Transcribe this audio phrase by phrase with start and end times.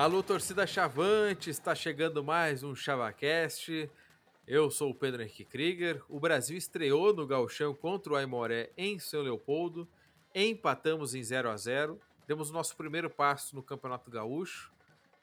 [0.00, 3.90] Alô, torcida Chavante, está chegando mais um ChavaCast.
[4.46, 6.00] Eu sou o Pedro Henrique Krieger.
[6.08, 9.88] O Brasil estreou no Galchão contra o Aimoré em São Leopoldo.
[10.32, 14.70] Empatamos em 0 a 0 Demos o nosso primeiro passo no Campeonato Gaúcho.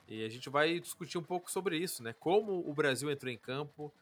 [0.10, 2.14] E a gente vai discutir um pouco sobre isso, né?
[2.20, 3.93] Como o Brasil entrou em campo,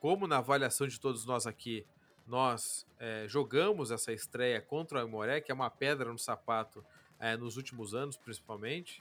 [0.00, 1.86] como na avaliação de todos nós aqui,
[2.26, 6.84] nós é, jogamos essa estreia contra o Aimoré, que é uma pedra no sapato
[7.20, 9.00] é, nos últimos anos, principalmente.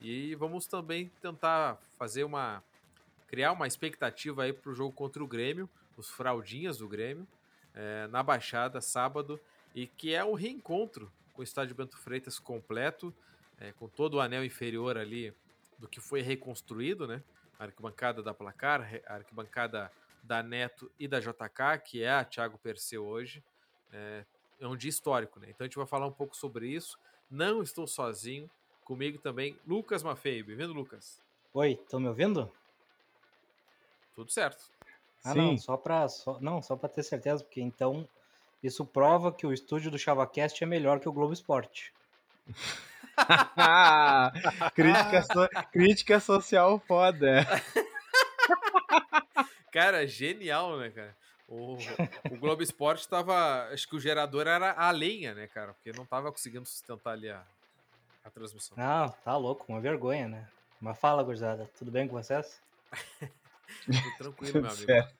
[0.00, 2.62] E vamos também tentar fazer uma.
[3.26, 7.26] criar uma expectativa aí para o jogo contra o Grêmio, os fraldinhas do Grêmio,
[7.74, 9.40] é, na Baixada, sábado,
[9.74, 13.14] e que é um reencontro com o estádio Bento Freitas completo,
[13.58, 15.34] é, com todo o anel inferior ali
[15.78, 17.22] do que foi reconstruído, né?
[17.58, 19.90] A arquibancada da Placar, a arquibancada
[20.22, 23.42] da Neto e da JK, que é a Thiago Perseu hoje.
[23.92, 24.24] É,
[24.60, 25.48] é um dia histórico, né?
[25.50, 26.98] Então a gente vai falar um pouco sobre isso.
[27.30, 28.50] Não estou sozinho,
[28.84, 30.42] comigo também Lucas Maffei.
[30.42, 31.20] Bem-vindo, Lucas.
[31.54, 32.50] Oi, estão me ouvindo?
[34.14, 34.70] Tudo certo.
[35.24, 35.38] Ah, Sim.
[35.38, 38.06] não, só para só, não, só para ter certeza, porque então
[38.62, 41.92] isso prova que o estúdio do ChavaCast é melhor que o Globo Esporte.
[44.74, 47.44] crítica, so, crítica social foda.
[49.72, 51.16] cara, genial, né, cara?
[51.48, 51.76] O,
[52.30, 53.68] o Globo Esporte tava.
[53.72, 55.72] Acho que o gerador era a lenha, né, cara?
[55.74, 57.44] Porque não tava conseguindo sustentar ali a,
[58.24, 58.76] a transmissão.
[58.76, 60.48] Não, tá louco, uma vergonha, né?
[60.80, 62.60] Mas fala, gurizada, tudo bem com vocês?
[63.86, 64.86] Tudo tranquilo, meu amigo.
[64.86, 65.14] Certo.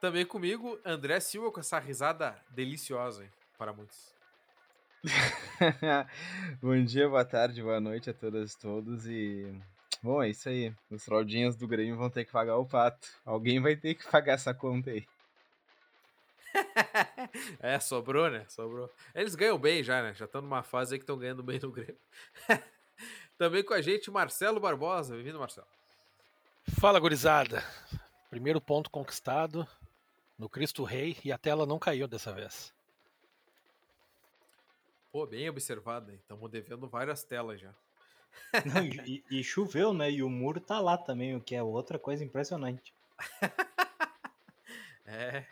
[0.00, 4.12] Também comigo, André Silva, com essa risada deliciosa, hein, para muitos.
[6.60, 9.06] Bom dia, boa tarde, boa noite a todas e todos.
[9.06, 9.54] E,
[10.02, 10.74] bom, é isso aí.
[10.90, 13.06] Os fraudinhas do Grêmio vão ter que pagar o pato.
[13.24, 15.06] Alguém vai ter que pagar essa conta aí.
[17.60, 18.44] é, sobrou, né?
[18.48, 18.90] Sobrou.
[19.14, 20.14] Eles ganham bem já, né?
[20.14, 21.98] Já estão numa fase aí que estão ganhando bem no Grêmio.
[23.38, 25.14] Também com a gente, Marcelo Barbosa.
[25.14, 25.66] Bem-vindo, Marcelo.
[26.78, 27.64] Fala, gurizada.
[28.30, 29.66] Primeiro ponto conquistado
[30.38, 32.72] no Cristo Rei e a tela não caiu dessa vez.
[35.10, 37.74] Pô, bem observado, Estamos devendo várias telas já.
[38.64, 40.10] Não, e, e, choveu, né?
[40.10, 42.94] E o muro tá lá também, o que é outra coisa impressionante.
[45.04, 45.44] é.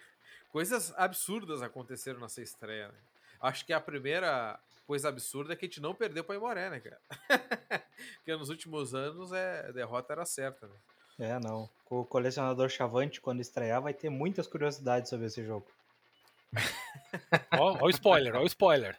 [0.51, 2.89] Coisas absurdas aconteceram nessa estreia.
[2.89, 2.99] Né?
[3.41, 6.81] Acho que a primeira coisa absurda é que a gente não perdeu para Imoré, né,
[6.81, 7.01] cara?
[8.17, 10.75] Porque nos últimos anos é, a derrota era certa, né?
[11.21, 11.69] É, não.
[11.89, 15.67] O colecionador Chavante, quando estrear, vai ter muitas curiosidades sobre esse jogo.
[17.53, 18.99] Ó, o spoiler, ó o spoiler.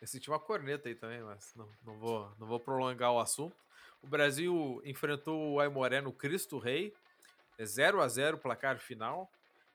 [0.00, 3.56] Eu senti uma corneta aí também, mas não, não, vou, não vou prolongar o assunto.
[4.02, 6.92] O Brasil enfrentou o Aimoré no Cristo Rei.
[7.58, 9.30] É 0 a 0 placar final.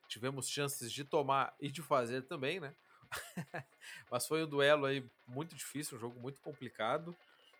[0.08, 2.74] Tivemos chances de tomar e de fazer também, né?
[4.10, 7.16] mas foi um duelo aí muito difícil, um jogo muito complicado.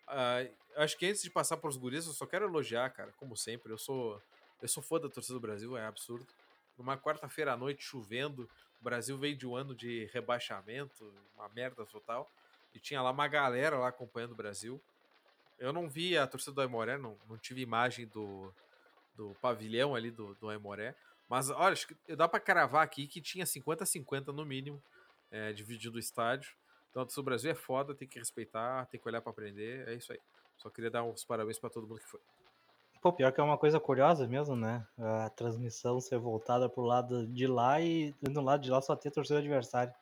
[0.09, 3.37] Uh, acho que antes de passar para os guris, eu só quero elogiar, cara, como
[3.37, 3.73] sempre.
[3.73, 4.21] Eu sou
[4.63, 6.27] eu sou fã da torcida do Brasil, é absurdo.
[6.77, 8.49] Numa quarta-feira à noite, chovendo,
[8.81, 12.31] o Brasil veio de um ano de rebaixamento, uma merda total.
[12.75, 14.81] E tinha lá uma galera lá acompanhando o Brasil.
[15.59, 18.53] Eu não vi a torcida do Aimoré, não, não tive imagem do,
[19.21, 20.95] do pavilhão ali do, do Aimoré.
[21.29, 24.83] Mas olha, acho que dá para cravar aqui que tinha 50-50 no mínimo,
[25.31, 26.57] é, dividindo o estádio.
[26.91, 29.87] Então, o Brasil é foda, tem que respeitar, tem que olhar para aprender.
[29.87, 30.19] É isso aí.
[30.57, 32.21] Só queria dar uns parabéns para todo mundo que foi.
[33.01, 34.87] Pô, pior que é uma coisa curiosa mesmo, né?
[34.99, 39.11] A transmissão ser voltada pro lado de lá e do lado de lá só ter
[39.11, 39.95] torcida adversária.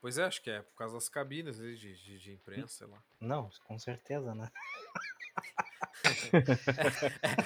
[0.00, 3.02] Pois é, acho que é por causa das cabines de, de, de imprensa, sei lá.
[3.20, 4.50] Não, com certeza, né?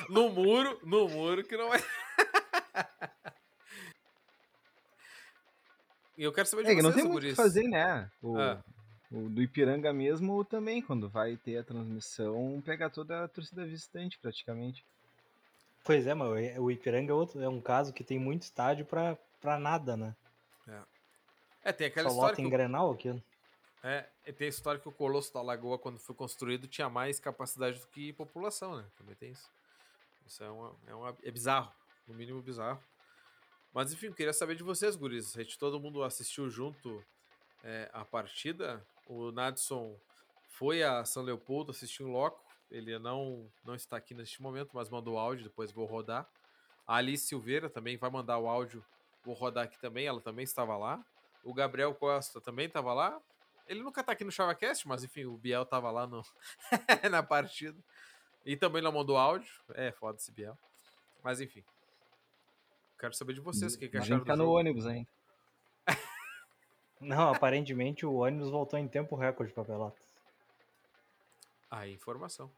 [0.08, 1.82] no muro, no muro que não é.
[6.16, 8.10] E eu quero saber de é, vocês não tem muito o que fazer, né?
[8.22, 8.62] O, ah.
[9.12, 14.18] O do Ipiranga mesmo também, quando vai ter a transmissão, pega toda a torcida visitante
[14.18, 14.83] praticamente.
[15.84, 19.18] Pois é, mas o Ipiranga é, outro, é um caso que tem muito estádio pra,
[19.39, 20.15] pra nada, né?
[20.66, 20.78] É.
[21.65, 22.30] é tem aquela Só história.
[22.30, 23.22] Lota em Grenal aquilo.
[23.82, 24.02] É,
[24.32, 27.86] tem a história que o Colosso da Lagoa, quando foi construído, tinha mais capacidade do
[27.88, 28.84] que população, né?
[28.96, 29.50] Também tem isso.
[30.24, 31.72] Isso é, uma, é, uma, é bizarro,
[32.06, 32.80] no mínimo bizarro.
[33.74, 35.36] Mas enfim, queria saber de vocês, guris.
[35.36, 37.04] A gente, todo mundo assistiu junto
[37.64, 38.86] é, a partida.
[39.06, 39.98] O Nadson
[40.46, 42.40] foi a São Leopoldo assistir um loco.
[42.70, 46.28] Ele não, não está aqui neste momento, mas mandou áudio, depois vou rodar.
[46.86, 48.84] A Alice Silveira também vai mandar o áudio,
[49.24, 51.04] vou rodar aqui também, ela também estava lá.
[51.44, 53.20] O Gabriel Costa também estava lá.
[53.66, 56.22] Ele nunca está aqui no ChavaCast, mas enfim, o Biel estava lá no
[57.10, 57.78] na partida.
[58.44, 59.53] E também não mandou áudio.
[59.74, 60.59] É, foda esse Biel.
[61.22, 61.64] Mas enfim.
[62.98, 65.09] Quero saber de vocês o que, que acharam tá no ônibus ainda.
[67.03, 70.08] Não, aparentemente o ônibus voltou em tempo recorde para Pelotas.
[71.68, 72.48] A informação.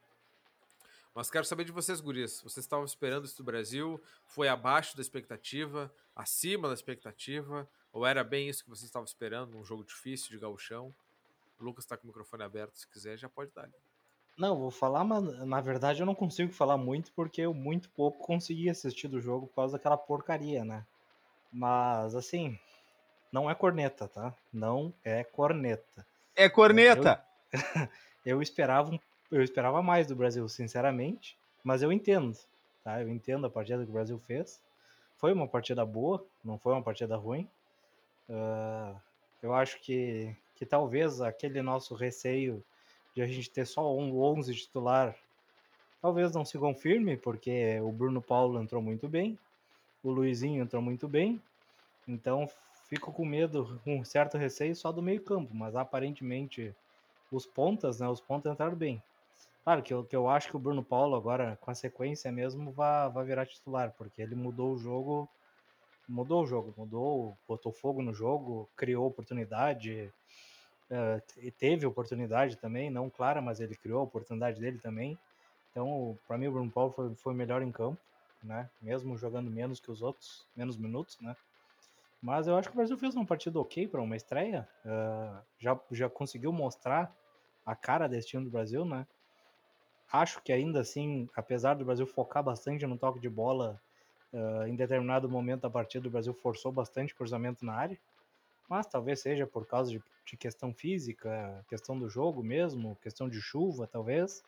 [1.15, 2.41] Mas quero saber de vocês, gurias.
[2.43, 3.99] Vocês estavam esperando isso do Brasil?
[4.27, 5.91] Foi abaixo da expectativa?
[6.15, 7.67] Acima da expectativa?
[7.95, 9.57] Ou era bem isso que vocês estavam esperando?
[9.57, 10.93] Um jogo difícil de gauchão?
[11.57, 13.69] O Lucas está com o microfone aberto, se quiser, já pode dar.
[14.37, 18.17] Não, vou falar, mas na verdade eu não consigo falar muito porque eu muito pouco
[18.17, 20.85] consegui assistir do jogo por causa daquela porcaria, né?
[21.53, 22.59] Mas assim,
[23.31, 24.35] não é corneta, tá?
[24.51, 26.05] Não é corneta.
[26.35, 27.25] É corneta!
[27.53, 27.87] Eu,
[28.35, 28.99] eu esperava um
[29.31, 32.37] eu esperava mais do Brasil, sinceramente, mas eu entendo,
[32.83, 33.01] tá?
[33.01, 34.61] Eu entendo a partida que o Brasil fez.
[35.17, 37.49] Foi uma partida boa, não foi uma partida ruim.
[38.29, 38.99] Uh,
[39.41, 42.63] eu acho que, que talvez aquele nosso receio
[43.13, 45.15] de a gente ter só um 11 titular
[46.05, 49.39] talvez não se confirme, porque o Bruno Paulo entrou muito bem,
[50.03, 51.41] o Luizinho entrou muito bem,
[52.07, 52.47] então
[52.87, 56.75] fico com medo, com um certo receio só do meio campo, mas aparentemente
[57.31, 59.01] os pontas, né, os pontas entraram bem.
[59.63, 62.71] Claro que eu, que eu acho que o Bruno Paulo agora, com a sequência mesmo,
[62.71, 65.27] vai, vai virar titular, porque ele mudou o jogo,
[66.07, 70.11] mudou o jogo, mudou, botou fogo no jogo, criou oportunidade,
[70.89, 75.17] uh, teve oportunidade também, não clara, mas ele criou a oportunidade dele também.
[75.71, 77.99] Então, para mim, o Bruno Paulo foi, foi melhor em campo,
[78.43, 78.69] né?
[78.81, 81.35] Mesmo jogando menos que os outros, menos minutos, né?
[82.21, 84.67] Mas eu acho que o Brasil fez uma partida ok para uma estreia.
[84.85, 87.13] Uh, já, já conseguiu mostrar
[87.65, 89.05] a cara desse time do Brasil, né?
[90.11, 93.81] Acho que ainda assim, apesar do Brasil focar bastante no toque de bola,
[94.33, 97.97] uh, em determinado momento da partida o Brasil forçou bastante cruzamento na área.
[98.69, 103.39] Mas talvez seja por causa de, de questão física, questão do jogo mesmo, questão de
[103.39, 104.43] chuva, talvez.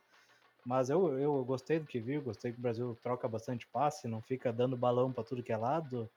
[0.66, 4.22] Mas eu, eu gostei do que vi, gostei que o Brasil troca bastante passe, não
[4.22, 6.10] fica dando balão para tudo que é lado,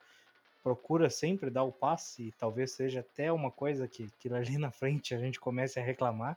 [0.62, 4.70] procura sempre dar o passe, e talvez seja até uma coisa que, que ali na
[4.70, 6.36] frente a gente comece a reclamar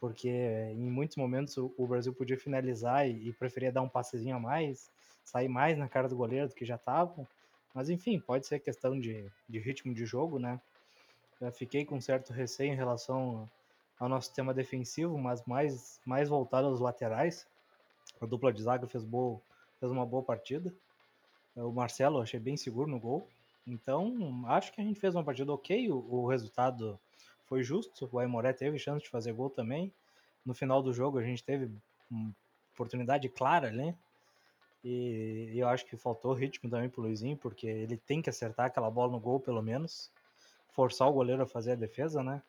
[0.00, 4.40] porque em muitos momentos o, Brasil podia finalizar e, e, preferia dar um passezinho a
[4.40, 4.90] mais,
[5.26, 7.28] sair mais na cara do goleiro do que já estava.
[7.74, 10.58] Mas enfim, pode ser questão de, de ritmo de jogo, né?
[11.52, 13.50] Fiquei com certo receio em relação
[13.98, 17.46] ao nosso sistema defensivo, mas mais, mais voltado aos laterais.
[18.20, 19.38] A dupla de zaga fez, boa,
[19.78, 20.72] fez uma boa partida.
[21.54, 23.28] O Marcelo achei bem seguro no gol.
[23.66, 25.90] Então, acho que a gente fez uma partida ok.
[25.90, 26.98] O, o resultado
[27.44, 28.08] foi justo.
[28.10, 29.92] O Aimoré teve chance de fazer gol também.
[30.44, 31.70] No final do jogo a gente teve
[32.10, 32.34] uma
[32.72, 33.94] oportunidade clara, né?
[34.88, 38.88] E eu acho que faltou ritmo também pro Luizinho, porque ele tem que acertar aquela
[38.88, 40.12] bola no gol pelo menos.
[40.68, 42.40] Forçar o goleiro a fazer a defesa, né?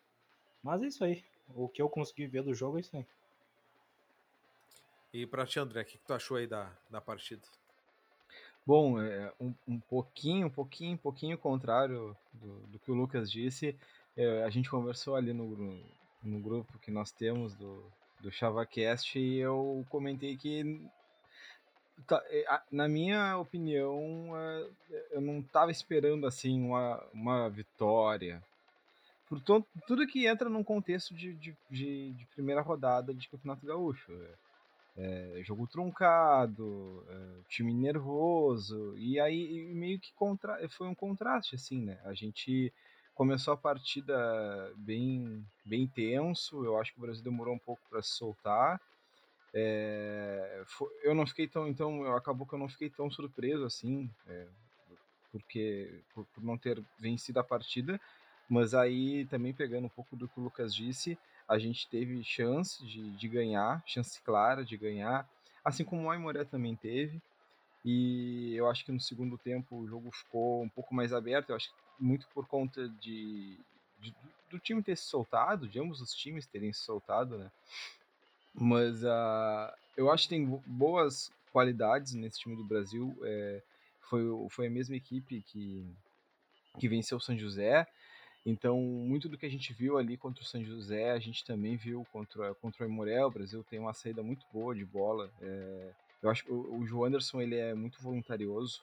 [0.61, 1.25] Mas é isso aí.
[1.55, 3.07] O que eu consegui ver do jogo é isso aí.
[5.11, 7.41] E para ti, André, o que, que, tu achou aí da, da partida?
[8.63, 13.31] Bom, é, um, um pouquinho, um pouquinho, um pouquinho contrário do, do que o Lucas
[13.31, 13.75] disse.
[14.15, 15.81] É, a gente conversou ali no,
[16.21, 17.83] no grupo que nós temos do,
[18.19, 20.87] do ChavaCast e eu comentei que,
[22.71, 24.67] na minha opinião, é,
[25.11, 28.41] eu não estava esperando assim uma, uma vitória.
[29.27, 34.11] Por tudo que entra num contexto de, de, de, de primeira rodada de Campeonato Gaúcho.
[34.99, 41.79] É, jogo truncado, é, time nervoso, e aí meio que contra, foi um contraste, assim,
[41.83, 41.99] né?
[42.03, 42.73] A gente
[43.13, 46.63] começou a partida bem, bem tenso.
[46.63, 48.79] Eu acho que o Brasil demorou um pouco para se soltar.
[49.53, 54.09] É, foi, eu não fiquei tão, então, acabou que eu não fiquei tão surpreso assim,
[54.27, 54.47] é,
[55.31, 57.99] porque por, por, não ter vencido a partida.
[58.49, 62.85] Mas aí também pegando um pouco do que o Lucas disse, a gente teve chance
[62.85, 65.29] de, de ganhar, chance clara de ganhar,
[65.63, 67.21] assim como o Aimoré também teve.
[67.83, 71.49] E eu acho que no segundo tempo o jogo ficou um pouco mais aberto.
[71.49, 73.57] Eu acho muito por conta de,
[73.99, 74.13] de,
[74.49, 77.51] do time ter se soltado, de ambos os times terem se soltado, né?
[78.59, 83.15] Mas uh, eu acho que tem boas qualidades nesse time do Brasil.
[83.23, 83.61] É,
[84.01, 85.85] foi, foi a mesma equipe que,
[86.79, 87.87] que venceu o São José.
[88.45, 91.75] Então, muito do que a gente viu ali contra o São José, a gente também
[91.75, 93.27] viu contra, contra o Emorel.
[93.27, 95.29] O Brasil tem uma saída muito boa de bola.
[95.41, 95.91] É,
[96.23, 98.81] eu acho que o, o João Anderson ele é muito voluntarioso.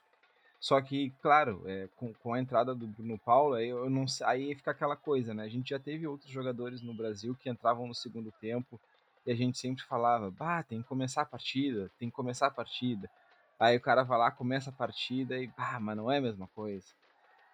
[0.61, 4.55] Só que, claro, é, com, com, a entrada do Bruno Paulo, aí, eu não, aí
[4.55, 5.45] fica aquela coisa, né?
[5.45, 8.81] A gente já teve outros jogadores no Brasil que entravam no segundo tempo
[9.27, 12.51] e a gente sempre falava, bah, tem que começar a partida, tem que começar a
[12.51, 13.11] partida.
[13.59, 16.47] Aí o cara vai lá, começa a partida e, bah, mas não é a mesma
[16.49, 16.87] coisa.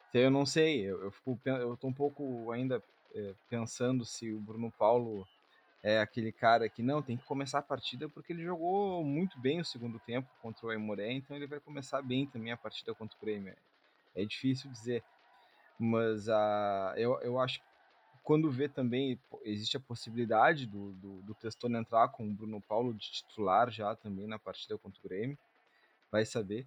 [0.09, 2.83] Então eu não sei, eu, eu, fico, eu tô um pouco ainda
[3.15, 5.27] é, pensando se o Bruno Paulo
[5.83, 9.61] é aquele cara que não tem que começar a partida porque ele jogou muito bem
[9.61, 13.17] o segundo tempo contra o Aimoré, então ele vai começar bem também a partida contra
[13.17, 13.55] o Grêmio.
[14.15, 15.03] É difícil dizer,
[15.79, 17.61] mas uh, eu, eu acho
[18.31, 22.95] quando vê também, existe a possibilidade do, do, do Testoni entrar com o Bruno Paulo
[22.95, 25.37] de titular já também na partida contra o Grêmio,
[26.13, 26.65] vai saber.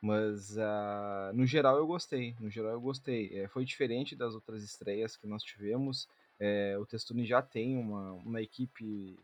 [0.00, 3.36] Mas uh, no geral eu gostei, no geral eu gostei.
[3.36, 6.08] É, foi diferente das outras estreias que nós tivemos.
[6.38, 9.18] É, o Testoni já tem uma, uma equipe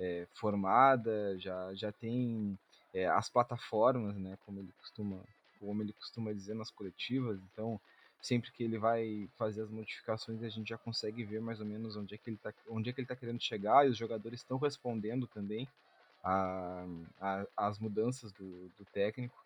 [0.00, 2.58] é, formada, já, já tem
[2.92, 5.20] é, as plataformas, né, como ele costuma
[5.60, 7.38] como ele costuma dizer nas coletivas.
[7.52, 7.80] Então
[8.22, 11.96] sempre que ele vai fazer as modificações a gente já consegue ver mais ou menos
[11.96, 14.40] onde é que ele está onde é que ele tá querendo chegar e os jogadores
[14.40, 15.68] estão respondendo também
[16.22, 16.86] a,
[17.20, 19.36] a, as mudanças do, do técnico.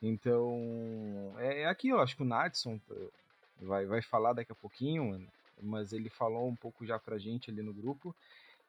[0.00, 3.08] Então é, é aqui eu acho que o Nadson eh,
[3.60, 5.28] vai, vai falar daqui a pouquinho
[5.60, 8.14] mas ele falou um pouco já pra gente ali no grupo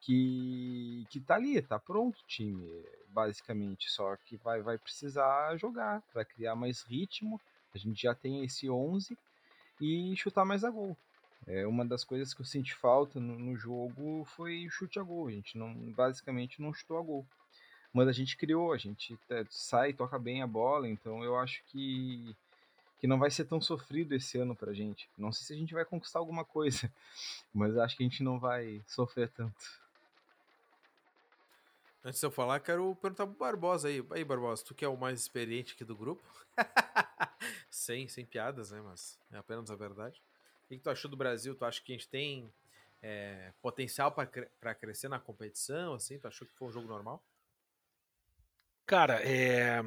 [0.00, 6.02] que que tá ali tá pronto o time basicamente só que vai vai precisar jogar
[6.12, 7.40] para criar mais ritmo.
[7.72, 9.16] A gente já tem esse 11
[9.80, 10.96] e chutar mais a gol.
[11.46, 15.28] É, uma das coisas que eu senti falta no, no jogo foi chute a gol.
[15.28, 17.26] A gente não, basicamente não chutou a gol.
[17.92, 19.16] Mas a gente criou, a gente
[19.50, 22.34] sai, toca bem a bola, então eu acho que,
[22.98, 25.08] que não vai ser tão sofrido esse ano pra gente.
[25.16, 26.90] Não sei se a gente vai conquistar alguma coisa,
[27.54, 29.83] mas acho que a gente não vai sofrer tanto.
[32.04, 34.04] Antes de eu falar, quero perguntar pro Barbosa aí.
[34.10, 36.22] Aí, Barbosa, tu que é o mais experiente aqui do grupo.
[37.70, 38.82] sem, sem piadas, né?
[38.82, 40.22] Mas é apenas a verdade.
[40.64, 41.54] O que, tu achou do Brasil?
[41.54, 42.52] Tu acha que a gente tem
[43.02, 45.94] é, potencial para crescer na competição?
[45.94, 46.18] Assim?
[46.18, 47.24] Tu achou que foi um jogo normal?
[48.86, 49.82] Cara, é,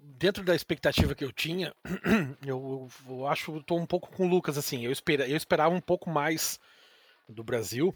[0.00, 1.74] dentro da expectativa que eu tinha,
[2.46, 4.82] eu, eu acho que estou um pouco com o Lucas assim.
[4.84, 6.58] Eu, espera, eu esperava um pouco mais
[7.28, 7.94] do Brasil,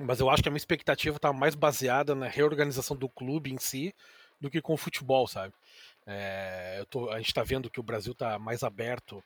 [0.00, 3.58] mas eu acho que a minha expectativa estava mais baseada na reorganização do clube em
[3.58, 3.94] si
[4.40, 5.54] do que com o futebol, sabe?
[6.06, 9.22] É, tô, a gente está vendo que o Brasil está mais aberto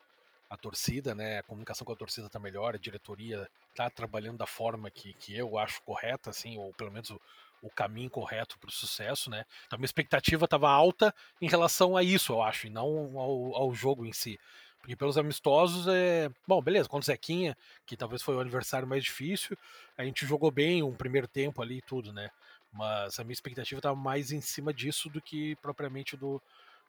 [0.48, 1.38] à torcida, né?
[1.38, 5.36] A comunicação com a torcida está melhor, a diretoria está trabalhando da forma que, que
[5.36, 7.20] eu acho correta, assim, ou pelo menos o,
[7.62, 9.44] o caminho correto para o sucesso, né?
[9.66, 13.74] Então minha expectativa estava alta em relação a isso, eu acho, e não ao, ao
[13.74, 14.38] jogo em si.
[14.80, 16.30] Porque pelos amistosos é.
[16.46, 17.56] Bom, beleza, contra o Zequinha,
[17.86, 19.56] que talvez foi o aniversário mais difícil,
[19.96, 22.30] a gente jogou bem um primeiro tempo ali e tudo, né?
[22.72, 26.40] Mas a minha expectativa estava mais em cima disso do que propriamente do,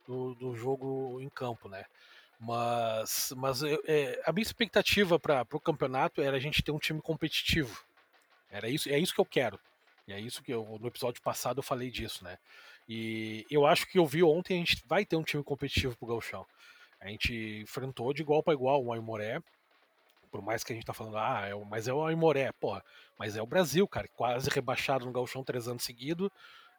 [0.07, 1.86] do, do jogo em campo, né?
[2.39, 7.01] Mas, mas é, a minha expectativa para o campeonato era a gente ter um time
[7.01, 7.83] competitivo.
[8.50, 9.60] Era isso, é isso que eu quero.
[10.07, 12.38] E é isso que eu, no episódio passado eu falei disso, né?
[12.89, 16.07] E eu acho que eu vi ontem a gente vai ter um time competitivo pro
[16.07, 16.45] Galchão.
[17.01, 19.41] A gente enfrentou de igual para igual o Aimoré.
[20.31, 22.84] Por mais que a gente tá falando, ah, é o, mas é o Aimoré, porra.
[23.17, 26.29] Mas é o Brasil, cara, quase rebaixado no Galchão três anos seguidos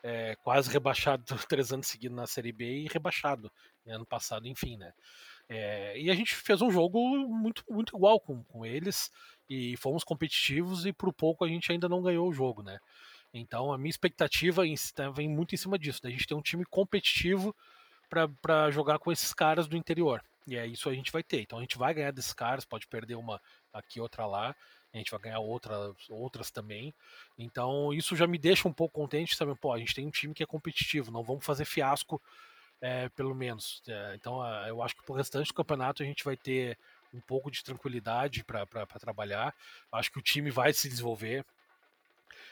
[0.03, 3.51] é, quase rebaixado três anos seguidos na Série B e rebaixado
[3.87, 4.93] né, ano passado, enfim, né?
[5.49, 6.99] É, e a gente fez um jogo
[7.29, 9.11] muito, muito igual com, com eles
[9.49, 12.79] e fomos competitivos e por pouco a gente ainda não ganhou o jogo, né?
[13.35, 14.63] Então a minha expectativa
[14.95, 17.55] tá, vem muito em cima disso, da gente ter um time competitivo
[18.41, 20.23] para jogar com esses caras do interior.
[20.47, 21.41] E é isso a gente vai ter.
[21.41, 23.41] Então a gente vai ganhar desses caras, pode perder uma
[23.73, 24.55] aqui, outra lá,
[24.93, 26.93] a gente vai ganhar outra, outras também.
[27.39, 29.55] Então isso já me deixa um pouco contente, sabe?
[29.55, 32.21] Pô, a gente tem um time que é competitivo, não vamos fazer fiasco,
[32.81, 33.83] é, pelo menos.
[33.89, 36.77] É, então eu acho que pro restante do campeonato a gente vai ter
[37.15, 38.67] um pouco de tranquilidade para
[38.99, 39.55] trabalhar.
[39.91, 41.45] Acho que o time vai se desenvolver.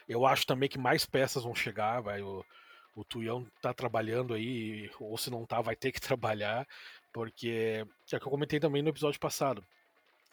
[0.09, 2.21] Eu acho também que mais peças vão chegar, vai
[2.95, 6.67] o Tuião tá trabalhando aí, ou se não tá, vai ter que trabalhar,
[7.13, 9.65] porque é que eu comentei também no episódio passado.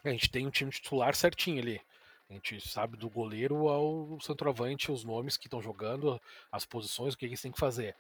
[0.04, 1.82] A gente tem um time titular certinho ali.
[2.30, 6.22] A gente sabe do goleiro ao centroavante, os nomes que estão jogando,
[6.52, 7.96] as posições, o que eles têm que fazer.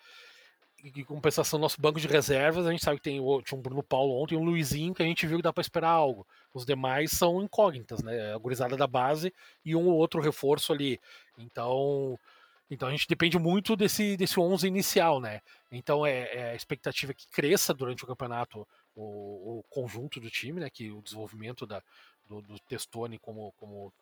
[0.83, 3.81] E em compensação, nosso banco de reservas, a gente sabe que tem tinha um Bruno
[3.81, 6.27] Paulo ontem um Luizinho que a gente viu que dá para esperar algo.
[6.53, 8.33] Os demais são incógnitas, né?
[8.33, 9.33] A gurizada da base
[9.65, 10.99] e um ou outro reforço ali.
[11.37, 12.19] Então,
[12.69, 15.41] então a gente depende muito desse, desse 11 inicial, né?
[15.71, 20.59] Então é, é a expectativa que cresça durante o campeonato o, o, conjunto do time,
[20.59, 20.69] né?
[20.69, 21.81] Que o desenvolvimento da,
[22.27, 23.93] do, do Testoni como, como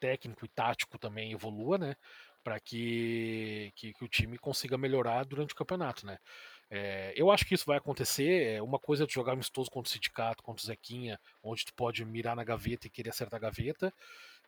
[0.00, 1.96] técnico e tático também evolua, né?
[2.42, 6.18] Para que, que, que, o time consiga melhorar durante o campeonato, né?
[6.70, 8.56] É, eu acho que isso vai acontecer.
[8.56, 12.04] É uma coisa é jogar amistoso contra o Sindicato, contra o Zequinha, onde tu pode
[12.04, 13.92] mirar na gaveta e querer acertar a gaveta.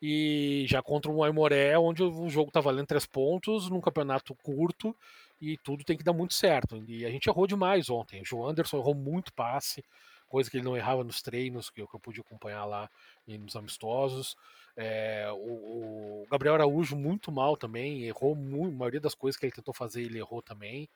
[0.01, 4.95] E já contra o Aimoré, onde o jogo tá valendo três pontos, num campeonato curto,
[5.41, 6.83] e tudo tem que dar muito certo.
[6.87, 8.21] E a gente errou demais ontem.
[8.21, 9.85] O João Anderson errou muito passe,
[10.29, 12.91] coisa que ele não errava nos treinos, que eu, que eu pude acompanhar lá
[13.27, 14.37] nos amistosos.
[14.77, 19.47] É, o, o, Gabriel Araújo muito mal também, errou muito, a maioria das coisas que
[19.47, 20.89] ele tentou fazer ele errou também.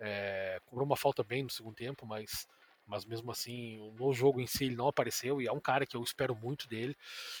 [0.00, 2.46] É, cobrou uma falta bem no segundo tempo, mas
[2.88, 5.96] mas mesmo assim, no jogo em si ele não apareceu, e é um cara que
[5.96, 6.96] eu espero muito dele.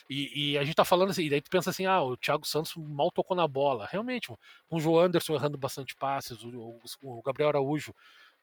[0.08, 2.46] E, e a gente tá falando assim, e daí tu pensa assim, ah, o Thiago
[2.46, 3.88] Santos mal tocou na bola.
[3.90, 7.94] Realmente, com o João Anderson errando bastante passes, o, o Gabriel Araújo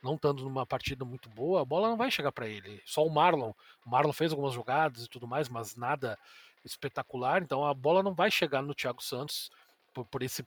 [0.01, 2.81] não estando numa partida muito boa, a bola não vai chegar para ele.
[2.85, 3.51] Só o Marlon.
[3.85, 6.17] O Marlon fez algumas jogadas e tudo mais, mas nada
[6.63, 7.41] espetacular.
[7.41, 9.49] Então a bola não vai chegar no Thiago Santos
[9.93, 10.45] por, por esse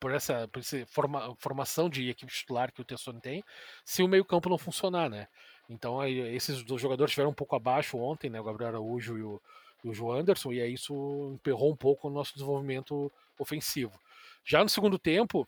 [0.00, 3.44] por essa, por essa forma, formação de equipe titular que o Tessone tem,
[3.84, 5.28] se o meio-campo não funcionar, né?
[5.70, 8.40] Então aí, esses dois jogadores estiveram um pouco abaixo ontem, né?
[8.40, 9.40] O Gabriel Araújo e o,
[9.84, 13.98] e o João Anderson, e aí isso emperrou um pouco o nosso desenvolvimento ofensivo.
[14.44, 15.46] Já no segundo tempo,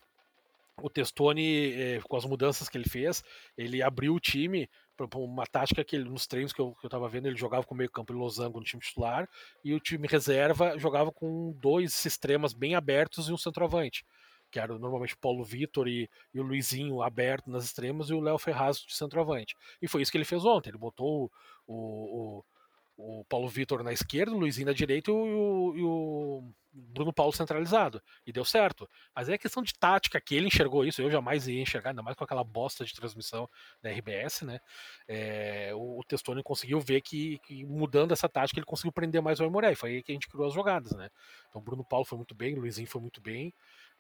[0.81, 3.25] o Testoni, eh, com as mudanças que ele fez,
[3.59, 6.91] ele abriu o time para uma tática que ele, nos treinos que eu, que eu
[6.91, 9.29] tava vendo, ele jogava com meio campo e losango no time titular,
[9.65, 14.05] e o time reserva jogava com dois extremas bem abertos e um centroavante
[14.53, 18.39] que era normalmente Paulo Vitor e, e, o Luizinho aberto nas extremas e o Léo
[18.39, 19.57] Ferraz de centroavante.
[19.81, 20.69] E foi isso que ele fez ontem.
[20.69, 21.33] Ele botou
[21.67, 22.45] o,
[22.99, 27.13] o, o Paulo Vitor na esquerda, o Luizinho na direita e o, e o, Bruno
[27.13, 28.03] Paulo centralizado.
[28.27, 28.89] E deu certo.
[29.15, 31.03] Mas é questão de tática que ele enxergou isso.
[31.03, 33.49] Eu jamais ia enxergar, ainda mais com aquela bosta de transmissão
[33.83, 34.59] da RBS, né?
[35.07, 39.39] É, o, o Testoni conseguiu ver que, que, mudando essa tática ele conseguiu prender mais
[39.39, 39.75] o Aimoré.
[39.75, 41.11] Foi aí que a gente criou as jogadas, né?
[41.49, 43.53] Então Bruno Paulo foi muito bem, Luizinho foi muito bem.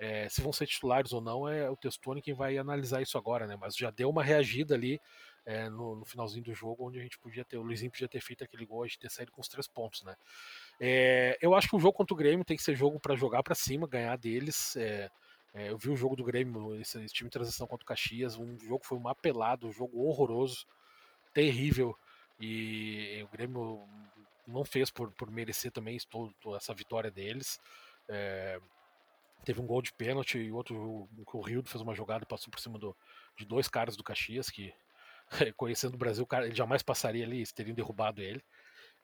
[0.02, 3.46] É, se vão ser titulares ou não, é o Testoni quem vai analisar isso agora,
[3.46, 3.56] né?
[3.56, 5.00] Mas já deu uma reagida ali
[5.46, 8.20] é, no, no, finalzinho do jogo, onde a gente podia ter, o Luizinho podia ter
[8.20, 10.16] feito aquele gol, de ter saído com os três pontos, né?
[10.80, 13.44] É, eu acho que o jogo contra o Grêmio tem que ser jogo para jogar
[13.44, 14.76] para cima, ganhar deles.
[15.54, 18.58] Eu vi o jogo do Grêmio, esse, esse, time de transição contra o Caxias, um
[18.58, 20.66] jogo foi um apelado, um jogo horroroso,
[21.32, 21.96] terrível,
[22.40, 23.86] e, e o Grêmio
[24.48, 25.96] não fez por, por merecer também
[26.56, 27.60] essa vitória deles.
[28.08, 28.58] É,
[29.44, 32.50] Teve um gol de pênalti e outro o, o Rildo fez uma jogada e passou
[32.50, 32.96] por cima do,
[33.36, 34.72] de dois caras do Caxias, que
[35.56, 38.42] conhecendo o Brasil, ele jamais passaria ali, teriam derrubado ele.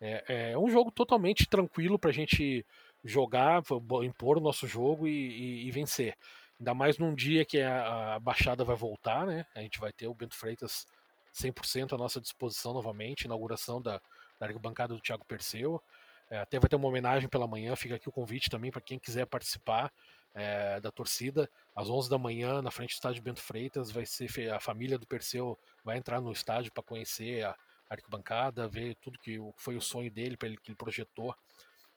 [0.00, 2.64] É, é um jogo totalmente tranquilo para a gente
[3.04, 3.62] jogar,
[4.04, 6.16] impor o nosso jogo e, e, e, vencer.
[6.58, 9.46] Ainda mais num dia que a, a, Baixada vai voltar, né?
[9.54, 10.86] A gente vai ter o Bento Freitas
[11.34, 14.00] 100% à nossa disposição novamente, inauguração da,
[14.38, 15.82] da arquibancada do Thiago Perseu.
[16.30, 18.98] É, até vai ter uma homenagem pela manhã, fica aqui o convite também para quem
[18.98, 19.90] quiser participar
[20.34, 21.50] é, da torcida.
[21.74, 25.06] Às 11 da manhã, na frente do estádio Bento Freitas, vai ser a família do
[25.06, 27.56] Perseu vai entrar no estádio para conhecer a
[27.88, 31.34] arquibancada, ver tudo que foi o sonho dele, que ele projetou.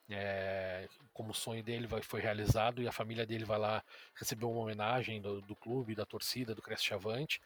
[0.10, 3.84] É, como o sonho dele foi realizado e a família dele vai lá
[4.16, 7.42] receber uma homenagem do, do clube, da torcida, do Crest Chavante.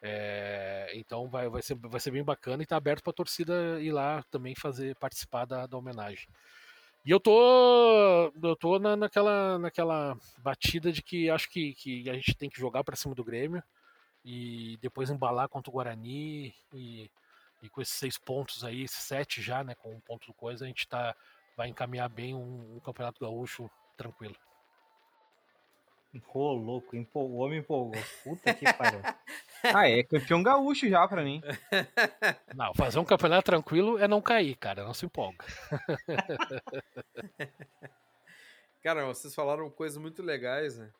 [0.00, 3.80] É, então vai, vai, ser, vai ser bem bacana e está aberto para a torcida
[3.80, 6.28] ir lá também fazer participar da, da homenagem.
[7.08, 12.12] E eu tô, eu tô na, naquela, naquela batida de que acho que, que a
[12.12, 13.62] gente tem que jogar para cima do Grêmio
[14.22, 17.10] e depois embalar contra o Guarani e,
[17.62, 20.68] e com esses seis pontos aí, sete já, né, com um ponto do coisa, a
[20.68, 21.16] gente tá,
[21.56, 24.36] vai encaminhar bem um, um campeonato gaúcho tranquilo.
[26.32, 28.00] Pô, louco, o homem empolgou.
[28.24, 29.00] Puta que pariu.
[29.74, 31.42] ah, é campeão gaúcho já pra mim.
[32.54, 34.84] Não, fazer um campeonato tranquilo é não cair, cara.
[34.84, 35.44] Não se empolga.
[38.82, 40.90] cara, vocês falaram coisas muito legais, né?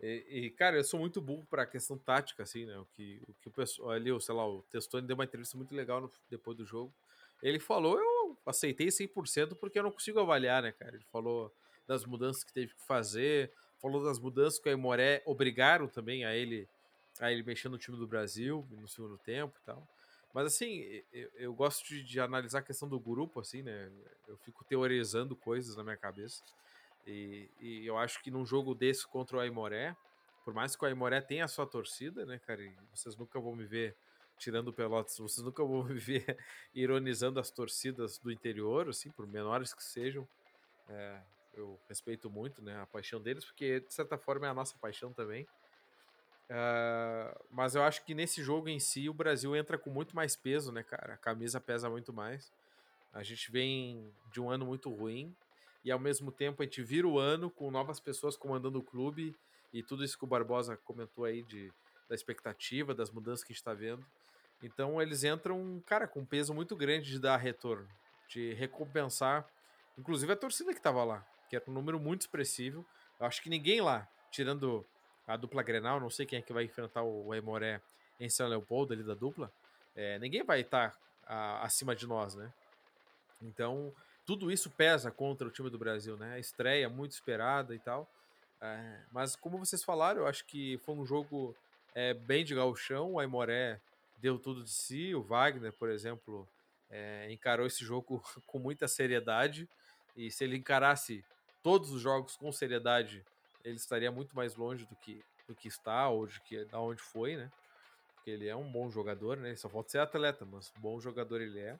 [0.00, 2.78] E, e, cara, eu sou muito burro pra questão tática, assim, né?
[2.78, 5.74] O que o, que o pessoal ali, sei lá, o Testoni deu uma entrevista muito
[5.74, 6.94] legal no, depois do jogo.
[7.42, 10.94] Ele falou, eu aceitei 100% porque eu não consigo avaliar, né, cara?
[10.94, 11.52] Ele falou
[11.86, 13.52] das mudanças que teve que fazer,
[13.84, 16.66] falou das mudanças que o Aimoré obrigaram também a ele
[17.20, 19.86] a ele mexer no time do Brasil no segundo tempo e tal.
[20.32, 23.92] Mas assim, eu, eu gosto de, de, analisar a questão do grupo, assim, né?
[24.26, 26.42] Eu fico teorizando coisas na minha cabeça.
[27.06, 29.94] E, e eu acho que num jogo desse contra o Aimoré,
[30.44, 32.62] por mais que o Aimoré tenha a sua torcida, né, cara?
[32.92, 33.94] vocês nunca vão me ver
[34.38, 36.36] tirando pelotas, vocês nunca vão me ver
[36.74, 40.26] ironizando as torcidas do interior, assim, por menores que sejam.
[40.88, 41.20] É,
[41.56, 45.12] eu respeito muito né, a paixão deles, porque de certa forma é a nossa paixão
[45.12, 45.46] também.
[46.50, 50.36] Uh, mas eu acho que nesse jogo em si o Brasil entra com muito mais
[50.36, 51.14] peso, né, cara?
[51.14, 52.52] A camisa pesa muito mais.
[53.12, 55.34] A gente vem de um ano muito ruim
[55.84, 59.34] e ao mesmo tempo a gente vira o ano com novas pessoas comandando o clube
[59.72, 61.72] e tudo isso que o Barbosa comentou aí de,
[62.08, 64.04] da expectativa, das mudanças que a gente está vendo.
[64.62, 67.88] Então eles entram, cara, com um peso muito grande de dar retorno,
[68.28, 69.46] de recompensar,
[69.96, 72.84] inclusive a torcida que estava lá que era um número muito expressivo.
[73.18, 74.84] Eu acho que ninguém lá, tirando
[75.26, 77.80] a dupla Grenal, não sei quem é que vai enfrentar o Aimoré
[78.20, 79.52] em São Leopoldo ali da dupla,
[79.96, 82.52] é, ninguém vai estar tá, acima de nós, né?
[83.40, 83.92] Então,
[84.26, 86.34] tudo isso pesa contra o time do Brasil, né?
[86.34, 88.08] A estreia muito esperada e tal.
[88.60, 91.54] É, mas como vocês falaram, eu acho que foi um jogo
[91.94, 93.12] é, bem de gauchão.
[93.12, 93.80] O Aimoré
[94.18, 95.14] deu tudo de si.
[95.14, 96.48] O Wagner, por exemplo,
[96.90, 99.68] é, encarou esse jogo com muita seriedade.
[100.16, 101.24] E se ele encarasse
[101.64, 103.24] todos os jogos com seriedade,
[103.64, 107.00] ele estaria muito mais longe do que, do que está, ou de que, da onde
[107.00, 107.50] foi, né?
[108.14, 109.48] Porque ele é um bom jogador, né?
[109.48, 111.78] Ele só falta ser atleta, mas bom jogador ele é.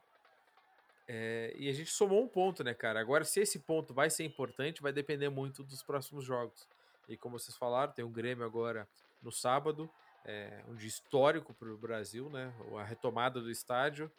[1.06, 1.54] é.
[1.58, 2.98] E a gente somou um ponto, né, cara?
[2.98, 6.66] Agora, se esse ponto vai ser importante, vai depender muito dos próximos jogos.
[7.06, 8.88] E como vocês falaram, tem um Grêmio agora
[9.22, 9.90] no sábado,
[10.24, 12.54] é, um dia histórico para o Brasil, né?
[12.78, 14.10] A retomada do estádio.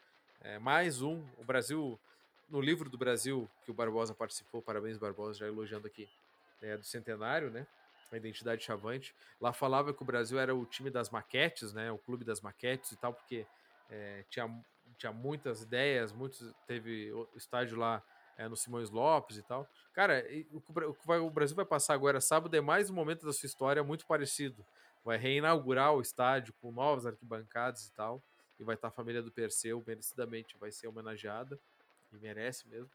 [0.41, 1.25] É, mais um.
[1.39, 1.99] O Brasil,
[2.49, 6.07] no livro do Brasil, que o Barbosa participou, parabéns, Barbosa, já elogiando aqui,
[6.61, 7.65] é, do centenário, né?
[8.11, 9.15] A identidade chavante.
[9.41, 11.91] Lá falava que o Brasil era o time das maquetes, né?
[11.91, 13.45] O clube das maquetes e tal, porque
[13.89, 14.47] é, tinha,
[14.97, 18.03] tinha muitas ideias, muitos teve o estádio lá
[18.37, 19.67] é, no Simões Lopes e tal.
[19.93, 23.83] Cara, o, o Brasil vai passar agora sábado é mais um momento da sua história
[23.83, 24.65] muito parecido.
[25.03, 28.21] Vai reinaugurar o estádio com novas arquibancadas e tal.
[28.59, 31.59] E vai estar a família do Perseu, merecidamente, vai ser homenageada.
[32.15, 32.89] E merece mesmo.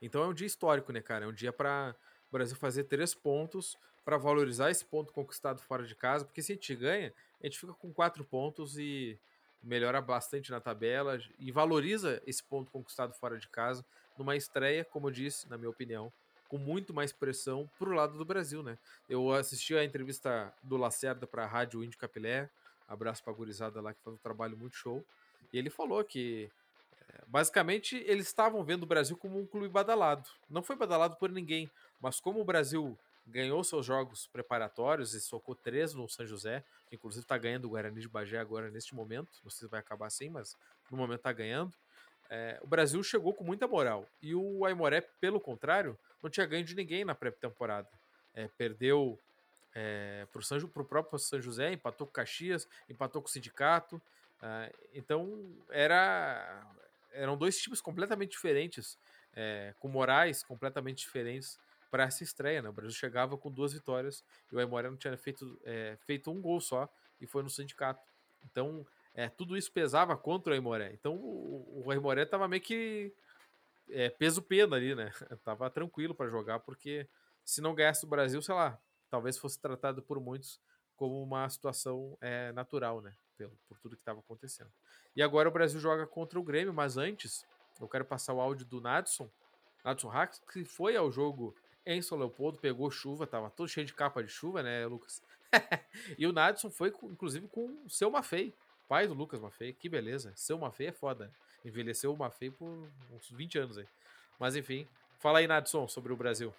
[0.00, 1.24] Então é um dia histórico, né, cara?
[1.24, 1.94] É um dia para
[2.28, 6.52] o Brasil fazer três pontos para valorizar esse ponto conquistado fora de casa, porque se
[6.52, 9.18] a gente ganha, a gente fica com quatro pontos e
[9.62, 13.84] melhora bastante na tabela e valoriza esse ponto conquistado fora de casa
[14.16, 16.12] numa estreia, como eu disse, na minha opinião,
[16.48, 18.78] com muito mais pressão pro lado do Brasil, né?
[19.08, 22.48] Eu assisti a entrevista do Lacerda para a Rádio Índio Capilé,
[22.86, 25.04] abraço pra gurizada lá que faz um trabalho muito show,
[25.52, 26.48] e ele falou que
[27.26, 30.28] basicamente eles estavam vendo o Brasil como um clube badalado.
[30.48, 35.54] Não foi badalado por ninguém, mas como o Brasil ganhou seus jogos preparatórios e socou
[35.54, 39.40] três no São José, que inclusive está ganhando o Guarani de Bagé agora neste momento,
[39.42, 40.56] não sei se vai acabar assim, mas
[40.90, 41.72] no momento está ganhando.
[42.28, 44.06] É, o Brasil chegou com muita moral.
[44.20, 47.88] E o Aimoré, pelo contrário, não tinha ganho de ninguém na pré-temporada.
[48.34, 49.18] É, perdeu
[49.74, 54.00] é, para o próprio São José, empatou com Caxias, empatou com o Sindicato.
[54.42, 56.64] É, então era,
[57.16, 58.98] eram dois times completamente diferentes,
[59.34, 61.58] é, com morais completamente diferentes
[61.90, 62.62] para essa estreia.
[62.62, 62.68] Né?
[62.68, 66.40] O Brasil chegava com duas vitórias e o Aimoré não tinha feito, é, feito um
[66.40, 66.88] gol só
[67.20, 68.04] e foi no Sindicato.
[68.44, 70.92] Então é, tudo isso pesava contra o Aimoré.
[70.92, 73.12] Então o, o Aimoré tava meio que
[73.90, 75.10] é, peso pena ali, né?
[75.44, 77.08] tava tranquilo para jogar, porque
[77.44, 80.60] se não ganhasse o Brasil, sei lá, talvez fosse tratado por muitos
[80.96, 83.14] como uma situação é, natural, né?
[83.36, 84.70] Pelo, por tudo que estava acontecendo.
[85.14, 87.44] E agora o Brasil joga contra o Grêmio, mas antes
[87.80, 89.28] eu quero passar o áudio do Nadson,
[89.84, 93.94] Nadson Hax, que foi ao jogo em São Leopoldo, pegou chuva, tava todo cheio de
[93.94, 95.22] capa de chuva, né, Lucas?
[96.18, 98.52] e o Nadson foi, inclusive, com o seu Mafei,
[98.88, 100.32] pai do Lucas Maffei, que beleza.
[100.34, 101.30] Seu Maffei é foda.
[101.64, 102.68] Envelheceu o Maffei por
[103.12, 103.86] uns 20 anos aí.
[104.38, 104.86] Mas enfim,
[105.18, 106.52] fala aí, Nadson, sobre o Brasil.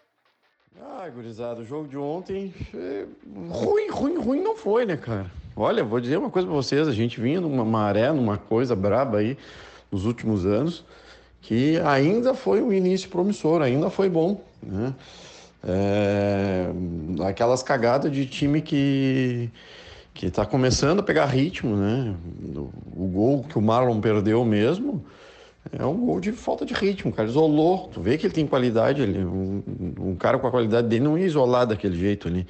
[0.79, 2.53] Ah, gurizada, o jogo de ontem.
[2.73, 3.07] É...
[3.49, 5.29] Ruim, ruim, ruim não foi, né, cara?
[5.59, 9.17] Olha, vou dizer uma coisa pra vocês: a gente vinha numa maré, numa coisa braba
[9.17, 9.35] aí
[9.91, 10.85] nos últimos anos,
[11.41, 14.93] que ainda foi um início promissor, ainda foi bom, né?
[15.67, 16.67] É...
[17.27, 19.49] Aquelas cagadas de time que
[20.13, 22.15] que está começando a pegar ritmo, né?
[22.95, 25.05] O, gol que o Marlon perdeu mesmo
[25.71, 27.29] é um gol de falta de ritmo, cara.
[27.29, 27.89] Isolou.
[27.93, 29.61] Tu vê que ele tem qualidade, ele, um,
[29.99, 32.47] um cara com a qualidade dele não ia isolar daquele jeito ali.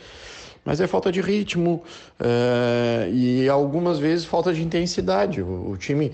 [0.67, 1.81] Mas é falta de ritmo
[2.19, 5.41] é, e algumas vezes falta de intensidade.
[5.41, 6.11] O, o time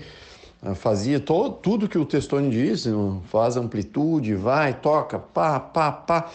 [0.62, 2.88] eh, fazia todo, tudo que o Testoni disse,
[3.32, 6.30] faz amplitude, vai, toca, pá, pá, pá.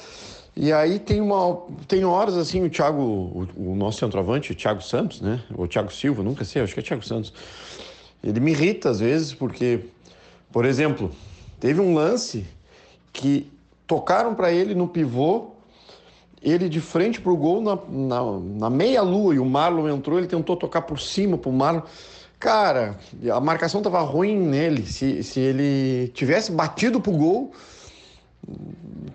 [0.54, 4.82] E aí tem, uma, tem horas assim, o Thiago, o, o nosso centroavante, o Thiago
[4.82, 5.42] Santos, né?
[5.56, 7.32] Ou Thiago Silva, nunca sei, acho que é Thiago Santos.
[8.22, 9.80] Ele me irrita às vezes porque,
[10.52, 11.10] por exemplo,
[11.58, 12.46] teve um lance
[13.14, 13.50] que
[13.88, 15.52] tocaram para ele no pivô,
[16.42, 20.56] ele de frente pro gol na, na, na meia-lua e o Marlon entrou, ele tentou
[20.56, 21.82] tocar por cima pro Marlon.
[22.40, 22.98] Cara,
[23.32, 24.86] a marcação tava ruim nele.
[24.86, 27.52] Se, se ele tivesse batido pro gol,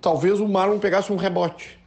[0.01, 1.79] talvez o Marlon pegasse um rebote.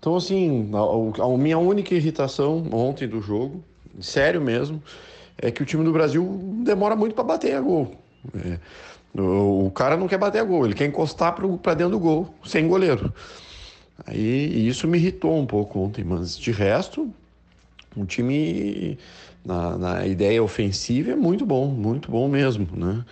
[0.00, 3.64] Então, assim, a, a, minha única irritação ontem do jogo,
[4.00, 4.82] sério mesmo,
[5.38, 7.94] é que o time do Brasil demora muito para bater a gol.
[8.36, 8.58] É,
[9.18, 12.34] o, o, cara não quer bater a gol, ele quer encostar para dentro do gol,
[12.44, 13.14] sem goleiro.
[14.06, 17.12] Aí isso me irritou um pouco ontem, mas de resto,
[17.96, 18.98] o time
[19.44, 23.04] na, na ideia ofensiva é muito bom, muito bom mesmo, né?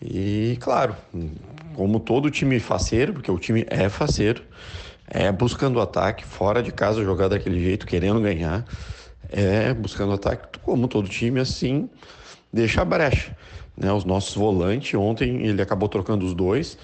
[0.00, 0.94] E claro,
[1.74, 4.42] como todo time faceiro, porque o time é faceiro,
[5.06, 8.64] é buscando ataque, fora de casa jogar daquele jeito, querendo ganhar,
[9.28, 11.88] é buscando ataque, como todo time assim,
[12.52, 13.34] deixa brecha.
[13.76, 13.92] Né?
[13.92, 16.78] Os nossos volantes, ontem ele acabou trocando os dois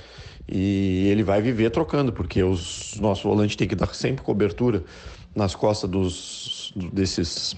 [0.48, 4.85] e ele vai viver trocando, porque os nossos volantes têm que dar sempre cobertura
[5.35, 7.57] nas costas dos, desses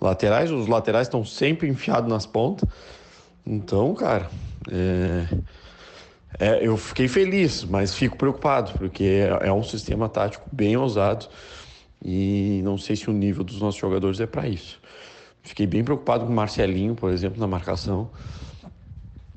[0.00, 2.68] laterais, os laterais estão sempre enfiados nas pontas.
[3.44, 4.30] Então, cara,
[4.70, 5.26] é,
[6.38, 11.26] é, eu fiquei feliz, mas fico preocupado, porque é, é, um sistema tático bem ousado
[12.04, 14.80] e não sei se o nível dos nossos jogadores é para isso.
[15.42, 18.10] Fiquei bem preocupado com o Marcelinho, por exemplo, na marcação.